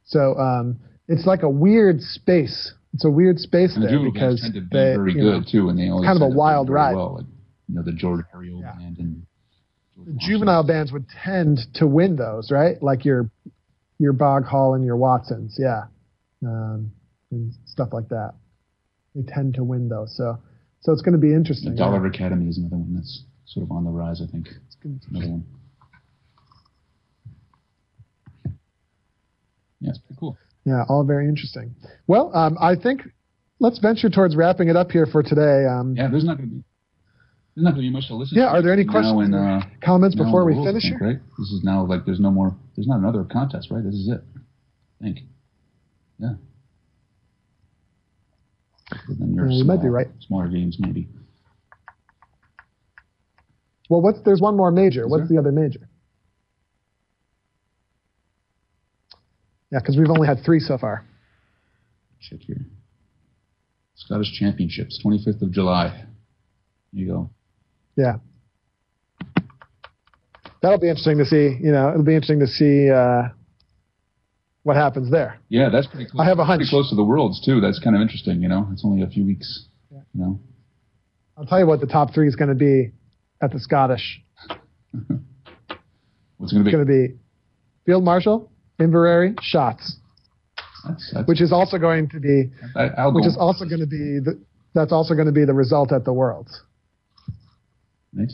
So 0.05 0.35
um, 0.37 0.79
it's 1.07 1.25
like 1.25 1.43
a 1.43 1.49
weird 1.49 2.01
space. 2.01 2.73
It's 2.93 3.05
a 3.05 3.09
weird 3.09 3.39
space 3.39 3.75
And 3.75 3.83
there 3.83 3.91
juvenile 3.91 4.11
because 4.11 4.41
tend 4.41 4.53
to 4.55 4.61
be 4.61 4.67
they, 4.71 4.95
very 4.95 5.13
you 5.13 5.23
know, 5.23 5.39
good 5.39 5.49
too, 5.49 5.69
and 5.69 5.79
they 5.79 5.89
always 5.89 6.07
kind 6.07 6.17
of 6.17 6.21
a 6.21 6.25
tend 6.25 6.31
to 6.31 6.35
do 6.35 6.39
wild 6.39 6.69
ride. 6.69 6.95
Well, 6.95 7.15
like, 7.15 7.25
you 7.69 7.75
know, 7.75 7.83
the 7.83 7.93
Jordan 7.93 8.25
Ariel 8.35 8.59
Yeah. 8.59 8.73
band 8.73 8.97
and 8.99 9.25
the 10.05 10.13
juvenile 10.17 10.63
bands 10.63 10.91
would 10.91 11.05
tend 11.23 11.59
to 11.75 11.87
win 11.87 12.15
those, 12.15 12.51
right? 12.51 12.81
Like 12.81 13.05
your 13.05 13.29
your 13.99 14.13
Boghall 14.13 14.75
and 14.75 14.83
your 14.83 14.97
Watsons, 14.97 15.57
yeah, 15.59 15.83
um, 16.43 16.91
and 17.31 17.53
stuff 17.65 17.93
like 17.93 18.09
that. 18.09 18.33
They 19.15 19.21
tend 19.21 19.53
to 19.55 19.63
win 19.63 19.87
those, 19.89 20.15
so 20.17 20.39
so 20.81 20.91
it's 20.91 21.01
going 21.01 21.13
to 21.13 21.19
be 21.19 21.29
The 21.29 21.35
interesting. 21.35 21.75
Dollar 21.75 22.05
Academy 22.07 22.47
is 22.49 22.57
another 22.57 22.77
one 22.77 22.95
that's 22.95 23.23
sort 23.45 23.63
of 23.63 23.71
on 23.71 23.83
the 23.83 23.91
rise. 23.91 24.21
I 24.21 24.31
think 24.31 24.47
yeah. 24.83 24.91
another 25.11 25.31
one. 25.31 25.45
Yeah, 29.81 29.89
it's 29.89 29.99
pretty 29.99 30.19
cool. 30.19 30.37
Yeah, 30.65 30.83
all 30.87 31.03
very 31.03 31.27
interesting. 31.27 31.75
Well, 32.07 32.31
um, 32.35 32.57
I 32.61 32.75
think 32.75 33.01
let's 33.59 33.79
venture 33.79 34.09
towards 34.09 34.35
wrapping 34.35 34.69
it 34.69 34.75
up 34.75 34.91
here 34.91 35.05
for 35.05 35.23
today. 35.23 35.65
Um, 35.65 35.95
Yeah, 35.95 36.07
there's 36.09 36.23
not 36.23 36.37
going 36.37 36.49
to 36.49 36.55
be 36.55 36.63
there's 37.55 37.65
not 37.65 37.71
going 37.71 37.83
to 37.83 37.89
be 37.89 37.91
much 37.91 38.07
to 38.07 38.15
listen. 38.15 38.37
Yeah, 38.37 38.45
to 38.45 38.51
are 38.51 38.61
there 38.61 38.71
any 38.71 38.85
questions 38.85 39.33
or 39.33 39.37
uh, 39.37 39.61
comments 39.83 40.15
before 40.15 40.45
we 40.45 40.53
finish 40.53 40.83
think, 40.83 40.99
here? 40.99 41.07
Right? 41.07 41.19
This 41.37 41.51
is 41.51 41.61
now 41.63 41.85
like 41.85 42.05
there's 42.05 42.19
no 42.19 42.31
more. 42.31 42.55
There's 42.75 42.87
not 42.87 42.99
another 42.99 43.25
contest, 43.25 43.69
right? 43.71 43.83
This 43.83 43.95
is 43.95 44.07
it. 44.07 44.21
I 45.01 45.03
think. 45.03 45.19
Yeah. 46.17 46.33
But 48.89 49.19
then 49.19 49.33
Yeah, 49.35 49.41
there's 49.43 49.57
you 49.57 49.65
might 49.65 49.81
be 49.81 49.89
right. 49.89 50.07
Smaller 50.21 50.47
games, 50.47 50.77
maybe. 50.79 51.09
Well, 53.89 54.01
what's 54.01 54.19
there's 54.23 54.39
one 54.39 54.55
more 54.55 54.71
major. 54.71 55.05
Is 55.05 55.11
what's 55.11 55.27
there? 55.27 55.35
the 55.35 55.39
other 55.39 55.51
major? 55.51 55.89
Yeah, 59.71 59.79
because 59.79 59.97
we've 59.97 60.09
only 60.09 60.27
had 60.27 60.43
three 60.43 60.59
so 60.59 60.77
far. 60.77 61.05
Check 62.19 62.39
here. 62.41 62.65
Scottish 63.95 64.31
Championships, 64.33 65.01
25th 65.05 65.41
of 65.41 65.51
July. 65.51 66.05
There 66.91 67.03
you 67.03 67.07
go. 67.07 67.29
Yeah. 67.95 68.15
That'll 70.61 70.79
be 70.79 70.89
interesting 70.89 71.17
to 71.17 71.25
see. 71.25 71.57
You 71.61 71.71
know, 71.71 71.89
it'll 71.89 72.03
be 72.03 72.13
interesting 72.13 72.39
to 72.39 72.47
see 72.47 72.89
uh, 72.89 73.29
what 74.63 74.75
happens 74.75 75.09
there. 75.09 75.39
Yeah, 75.49 75.69
that's 75.69 75.87
pretty 75.87 76.09
close. 76.09 76.21
I 76.21 76.25
have 76.25 76.39
a 76.39 76.45
hunch. 76.45 76.59
Pretty 76.59 76.69
close 76.69 76.89
to 76.89 76.95
the 76.95 77.03
Worlds 77.03 77.43
too. 77.43 77.61
That's 77.61 77.79
kind 77.79 77.95
of 77.95 78.01
interesting. 78.01 78.41
You 78.41 78.49
know, 78.49 78.67
it's 78.71 78.83
only 78.85 79.01
a 79.01 79.07
few 79.07 79.25
weeks. 79.25 79.65
Yeah. 79.89 80.01
You 80.13 80.21
know. 80.21 80.39
I'll 81.37 81.45
tell 81.45 81.59
you 81.59 81.65
what 81.65 81.79
the 81.79 81.87
top 81.87 82.13
three 82.13 82.27
is 82.27 82.35
going 82.35 82.49
to 82.49 82.55
be 82.55 82.91
at 83.41 83.51
the 83.51 83.59
Scottish. 83.59 84.21
What's 86.37 86.53
it 86.53 86.55
going 86.55 86.63
to 86.63 86.63
be? 86.63 86.69
It's 86.69 86.75
going 86.75 86.85
to 86.85 86.91
be 86.91 87.15
Field 87.85 88.03
Marshal, 88.03 88.50
Inveraray, 88.81 89.35
Shotts, 89.39 89.93
That's, 90.85 91.11
that's, 91.13 91.27
which 91.27 91.41
is 91.41 91.51
also 91.51 91.77
going 91.77 92.09
to 92.09 92.19
be, 92.19 92.49
which 93.13 93.25
is 93.25 93.37
also 93.37 93.65
going 93.65 93.79
to 93.81 93.87
be 93.87 94.19
the, 94.19 94.39
that's 94.73 94.91
also 94.91 95.13
going 95.13 95.27
to 95.27 95.33
be 95.33 95.45
the 95.45 95.53
result 95.53 95.91
at 95.91 96.05
the 96.05 96.13
Worlds. 96.13 96.61
Right. 98.13 98.31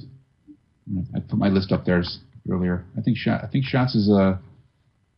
I 1.16 1.20
put 1.20 1.38
my 1.38 1.50
list 1.50 1.72
up 1.72 1.86
there 1.86 2.04
earlier. 2.50 2.86
I 2.98 3.02
think 3.02 3.18
shot. 3.18 3.44
I 3.44 3.48
think 3.48 3.66
Shotts 3.66 3.96
is 3.96 4.10
uh 4.10 4.38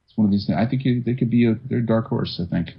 it's 0.05 0.17
one 0.17 0.25
of 0.25 0.31
these 0.31 0.47
things. 0.47 0.57
I 0.59 0.67
think 0.67 0.83
they 1.05 1.13
could 1.13 1.29
be 1.29 1.45
a 1.45 1.55
they're 1.69 1.79
a 1.79 1.85
dark 1.85 2.07
horse. 2.07 2.41
I 2.43 2.49
think. 2.49 2.69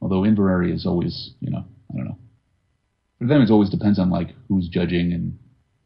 Although 0.00 0.22
Inveraray 0.22 0.72
is 0.72 0.86
always, 0.86 1.32
you 1.40 1.50
know, 1.50 1.64
I 1.92 1.96
don't 1.96 2.04
know. 2.04 2.18
For 3.18 3.26
them, 3.26 3.42
it 3.42 3.50
always 3.50 3.70
depends 3.70 3.98
on 3.98 4.10
like 4.10 4.28
who's 4.48 4.68
judging 4.68 5.12
and 5.12 5.38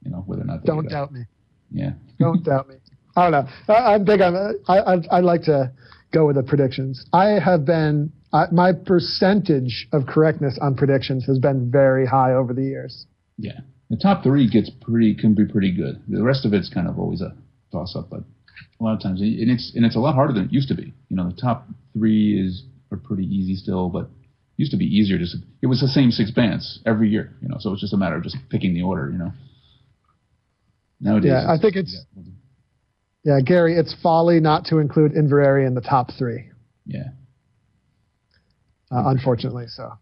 you 0.03 0.11
know 0.11 0.18
whether 0.26 0.43
or 0.43 0.47
not. 0.47 0.64
Don't 0.64 0.87
a- 0.87 0.91
doubt 0.91 1.12
me. 1.12 1.22
Yeah. 1.70 1.93
Don't 2.18 2.45
doubt 2.45 2.68
me. 2.68 2.76
I 3.16 3.30
don't 3.30 3.32
know. 3.32 3.74
I, 3.74 3.94
I'm 3.94 4.04
big 4.04 4.20
on. 4.20 4.36
I, 4.68 4.78
I 4.78 4.94
I 5.11 5.20
like 5.20 5.42
to 5.42 5.72
go 6.12 6.26
with 6.26 6.36
the 6.36 6.42
predictions. 6.42 7.04
I 7.12 7.38
have 7.44 7.64
been 7.64 8.12
I, 8.32 8.44
my 8.52 8.72
percentage 8.72 9.88
of 9.92 10.06
correctness 10.06 10.58
on 10.61 10.74
predictions 10.76 11.24
has 11.26 11.38
been 11.38 11.70
very 11.70 12.06
high 12.06 12.32
over 12.34 12.52
the 12.54 12.62
years. 12.62 13.06
Yeah. 13.38 13.61
The 13.90 13.96
top 13.96 14.22
three 14.22 14.48
gets 14.48 14.70
pretty 14.80 15.14
can 15.14 15.34
be 15.34 15.44
pretty 15.44 15.72
good. 15.74 16.00
The 16.08 16.22
rest 16.22 16.44
of 16.44 16.52
it's 16.52 16.68
kind 16.72 16.86
of 16.86 16.98
always 16.98 17.20
a 17.20 17.34
toss 17.72 17.96
up, 17.96 18.08
but 18.11 18.20
a 18.80 18.84
lot 18.84 18.94
of 18.94 19.02
times 19.02 19.20
and 19.20 19.50
it's 19.50 19.72
and 19.74 19.84
it's 19.84 19.96
a 19.96 20.00
lot 20.00 20.14
harder 20.14 20.32
than 20.32 20.44
it 20.44 20.52
used 20.52 20.68
to 20.68 20.74
be. 20.74 20.94
You 21.08 21.16
know, 21.16 21.28
the 21.28 21.36
top 21.40 21.66
three 21.92 22.40
is 22.40 22.64
are 22.92 22.96
pretty 22.98 23.24
easy 23.24 23.56
still, 23.56 23.88
but 23.88 24.08
used 24.56 24.70
to 24.72 24.78
be 24.78 24.84
easier. 24.84 25.18
Just 25.18 25.36
it 25.62 25.66
was 25.66 25.80
the 25.80 25.88
same 25.88 26.11
six 26.12 26.30
bands 26.30 26.80
every 26.86 27.08
year. 27.08 27.32
You 27.42 27.48
know, 27.48 27.56
so 27.58 27.72
it's 27.72 27.80
just 27.80 27.92
a 27.92 27.96
matter 27.96 28.16
of 28.16 28.22
just 28.22 28.36
picking 28.48 28.74
the 28.74 28.82
order. 28.82 29.11
You 29.11 29.18
know. 29.18 29.32
Nowadays, 31.00 31.30
Yeah, 31.32 31.50
I 31.50 31.58
think 31.58 31.76
it's- 31.76 31.94
Yeah, 32.14 32.22
Gary, 33.44 33.76
it's 33.76 33.94
folly 34.02 34.40
not 34.40 34.64
to 34.66 34.78
include 34.78 35.12
Inveraray 35.12 35.66
in 35.66 35.74
the 35.74 35.80
top 35.80 36.10
three. 36.18 36.50
yeah. 36.86 37.04
Uh, 38.92 39.04
unfortunately, 39.06 39.66
so. 39.68 39.92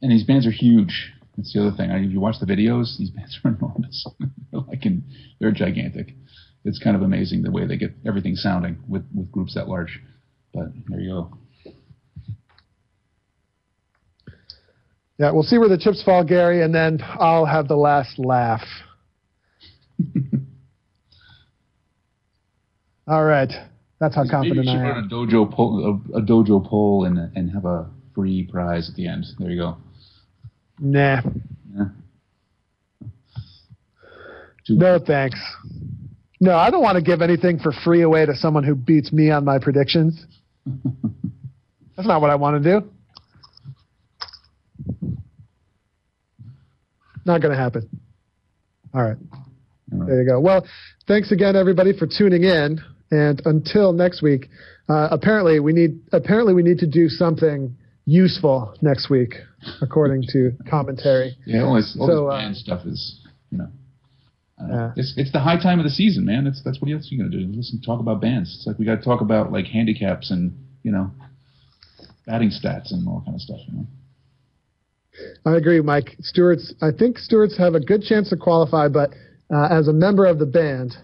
And 0.00 0.10
these 0.10 0.24
bands 0.24 0.46
are 0.46 0.50
huge. 0.50 1.12
That's 1.36 1.52
the 1.52 1.60
other 1.60 1.76
thing. 1.76 1.90
I, 1.90 1.98
if 1.98 2.10
you 2.10 2.20
watch 2.20 2.36
the 2.40 2.46
videos, 2.46 2.96
these 2.98 3.10
bands 3.14 3.38
are 3.44 3.50
enormous. 3.54 4.06
like, 4.52 4.86
in, 4.86 5.04
they're 5.40 5.50
gigantic. 5.50 6.14
It's 6.64 6.78
kind 6.78 6.96
of 6.96 7.02
amazing 7.02 7.42
the 7.42 7.50
way 7.50 7.66
they 7.66 7.76
get 7.76 7.92
everything 8.06 8.34
sounding 8.36 8.78
with, 8.88 9.04
with 9.14 9.30
groups 9.30 9.54
that 9.54 9.68
large. 9.68 10.00
But 10.54 10.68
there 10.88 11.00
you 11.00 11.10
go. 11.10 11.38
Yeah, 15.18 15.30
we'll 15.30 15.44
see 15.44 15.58
where 15.58 15.68
the 15.68 15.78
chips 15.78 16.02
fall, 16.02 16.24
Gary, 16.24 16.62
and 16.62 16.74
then 16.74 16.98
I'll 17.02 17.46
have 17.46 17.68
the 17.68 17.76
last 17.76 18.18
laugh. 18.18 18.62
All 23.06 23.24
right, 23.24 23.52
that's 24.00 24.16
how 24.16 24.24
confident 24.28 24.68
I 24.68 24.80
run 24.82 24.98
am. 24.98 25.04
a 25.04 25.08
dojo 25.08 25.52
poll, 25.52 26.00
a, 26.14 26.18
a 26.18 26.22
dojo 26.22 26.66
poll, 26.66 27.04
and 27.04 27.18
and 27.36 27.50
have 27.52 27.64
a 27.66 27.88
free 28.14 28.48
prize 28.50 28.88
at 28.88 28.96
the 28.96 29.06
end. 29.06 29.26
There 29.38 29.50
you 29.50 29.60
go. 29.60 29.76
Nah, 30.80 31.20
Yeah. 31.76 31.84
No 34.70 34.98
thanks. 34.98 35.38
No, 36.40 36.56
I 36.56 36.70
don't 36.70 36.82
want 36.82 36.96
to 36.96 37.02
give 37.02 37.20
anything 37.22 37.58
for 37.58 37.70
free 37.84 38.02
away 38.02 38.24
to 38.26 38.34
someone 38.34 38.64
who 38.64 38.74
beats 38.74 39.12
me 39.12 39.30
on 39.30 39.44
my 39.44 39.58
predictions. 39.58 40.26
That's 41.96 42.08
not 42.08 42.20
what 42.20 42.30
I 42.30 42.34
want 42.34 42.62
to 42.62 42.80
do. 42.80 42.88
Not 47.24 47.40
going 47.40 47.52
to 47.54 47.60
happen. 47.60 47.88
All 48.94 49.02
right. 49.02 49.16
All 49.92 49.98
right. 49.98 50.06
There 50.06 50.22
you 50.22 50.28
go. 50.28 50.40
Well, 50.40 50.66
thanks 51.06 51.32
again, 51.32 51.56
everybody, 51.56 51.96
for 51.96 52.06
tuning 52.06 52.44
in. 52.44 52.80
And 53.10 53.42
until 53.44 53.92
next 53.92 54.22
week, 54.22 54.48
uh, 54.88 55.08
apparently 55.10 55.60
we 55.60 55.72
need 55.72 56.00
apparently 56.12 56.52
we 56.52 56.62
need 56.62 56.78
to 56.78 56.86
do 56.86 57.08
something 57.08 57.76
useful 58.06 58.74
next 58.82 59.08
week, 59.08 59.34
according 59.80 60.24
to 60.32 60.52
commentary. 60.68 61.36
Yeah, 61.46 61.64
all 61.64 61.76
this, 61.76 61.96
all 61.98 62.06
So, 62.06 62.26
this 62.26 62.34
uh, 62.34 62.38
band 62.38 62.56
stuff 62.56 62.86
is, 62.86 63.20
you 63.50 63.58
know, 63.58 63.68
I 64.58 64.62
don't 64.62 64.70
know. 64.70 64.76
Yeah. 64.76 64.92
it's 64.96 65.14
it's 65.16 65.32
the 65.32 65.40
high 65.40 65.60
time 65.62 65.78
of 65.78 65.84
the 65.84 65.90
season, 65.90 66.24
man. 66.24 66.44
That's 66.44 66.62
that's 66.62 66.80
what 66.80 66.90
else 66.90 67.08
you 67.10 67.18
gonna 67.18 67.30
do? 67.30 67.46
Listen, 67.54 67.80
talk 67.80 68.00
about 68.00 68.20
bands. 68.20 68.54
It's 68.56 68.66
like 68.66 68.78
we 68.78 68.84
got 68.84 68.96
to 68.96 69.04
talk 69.04 69.20
about 69.20 69.52
like 69.52 69.66
handicaps 69.66 70.30
and 70.30 70.52
you 70.82 70.90
know, 70.90 71.10
batting 72.26 72.50
stats 72.50 72.92
and 72.92 73.06
all 73.08 73.22
kind 73.24 73.34
of 73.34 73.40
stuff. 73.40 73.60
You 73.68 73.78
know. 73.78 73.86
I 75.46 75.56
agree, 75.56 75.80
Mike. 75.80 76.16
Stewart's. 76.20 76.74
I 76.82 76.90
think 76.90 77.18
Stewart's 77.18 77.56
have 77.58 77.74
a 77.74 77.80
good 77.80 78.02
chance 78.02 78.30
to 78.30 78.36
qualify, 78.36 78.88
but 78.88 79.10
uh, 79.54 79.68
as 79.70 79.88
a 79.88 79.92
member 79.92 80.26
of 80.26 80.38
the 80.38 80.46
band, 80.46 80.94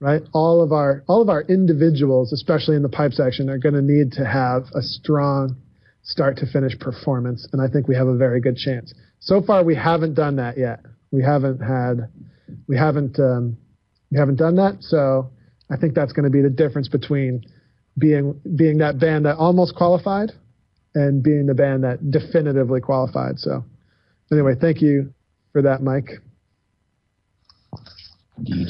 right? 0.00 0.22
All 0.32 0.62
of 0.62 0.72
our 0.72 1.04
all 1.06 1.22
of 1.22 1.28
our 1.28 1.42
individuals, 1.42 2.32
especially 2.32 2.76
in 2.76 2.82
the 2.82 2.88
pipe 2.88 3.12
section, 3.12 3.48
are 3.48 3.58
going 3.58 3.74
to 3.74 3.82
need 3.82 4.12
to 4.12 4.24
have 4.24 4.64
a 4.74 4.82
strong 4.82 5.56
start 6.02 6.36
to 6.38 6.46
finish 6.46 6.78
performance, 6.78 7.48
and 7.52 7.60
I 7.62 7.68
think 7.68 7.88
we 7.88 7.94
have 7.94 8.08
a 8.08 8.16
very 8.16 8.40
good 8.40 8.56
chance. 8.56 8.94
So 9.20 9.42
far, 9.42 9.64
we 9.64 9.74
haven't 9.74 10.14
done 10.14 10.36
that 10.36 10.56
yet. 10.56 10.80
We 11.10 11.22
haven't 11.22 11.60
had, 11.60 12.08
we 12.68 12.76
haven't, 12.76 13.18
um, 13.18 13.56
we 14.10 14.18
haven't 14.18 14.36
done 14.36 14.56
that. 14.56 14.78
So 14.80 15.30
I 15.70 15.76
think 15.76 15.94
that's 15.94 16.12
going 16.12 16.24
to 16.24 16.30
be 16.30 16.42
the 16.42 16.50
difference 16.50 16.88
between 16.88 17.44
being 17.98 18.40
being 18.56 18.78
that 18.78 18.98
band 18.98 19.24
that 19.24 19.36
almost 19.36 19.74
qualified 19.74 20.32
and 20.96 21.22
being 21.22 21.44
the 21.46 21.54
band 21.54 21.84
that 21.84 22.10
definitively 22.10 22.80
qualified. 22.80 23.38
So, 23.38 23.62
anyway, 24.32 24.54
thank 24.58 24.80
you 24.80 25.12
for 25.52 25.60
that, 25.62 25.82
Mike. 25.82 26.08
Indeed. 28.38 28.68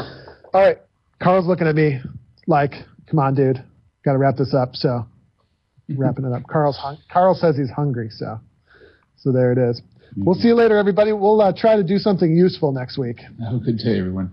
All 0.53 0.61
right, 0.61 0.79
Carl's 1.22 1.47
looking 1.47 1.66
at 1.68 1.74
me 1.74 2.01
like, 2.47 2.72
"Come 3.09 3.20
on, 3.20 3.35
dude, 3.35 3.62
got 4.05 4.12
to 4.12 4.18
wrap 4.18 4.37
this 4.37 4.55
up." 4.55 4.74
So, 4.74 5.07
wrapping 5.89 6.24
it 6.24 6.33
up. 6.33 6.43
Carl's 6.51 6.77
hung- 6.77 6.99
Carl 7.11 7.35
says 7.35 7.57
he's 7.57 7.70
hungry, 7.70 8.11
so 8.11 8.41
so 9.16 9.33
there 9.33 9.53
it 9.53 9.59
is. 9.59 9.81
We'll 10.16 10.35
see 10.35 10.49
you 10.49 10.55
later, 10.55 10.79
everybody. 10.79 11.12
We'll 11.12 11.41
uh, 11.41 11.53
try 11.55 11.77
to 11.77 11.83
do 11.85 11.99
something 11.99 12.35
useful 12.35 12.72
next 12.72 12.97
week. 12.97 13.20
Have 13.20 13.55
a 13.55 13.59
good 13.59 13.77
day, 13.77 13.99
everyone. 13.99 14.31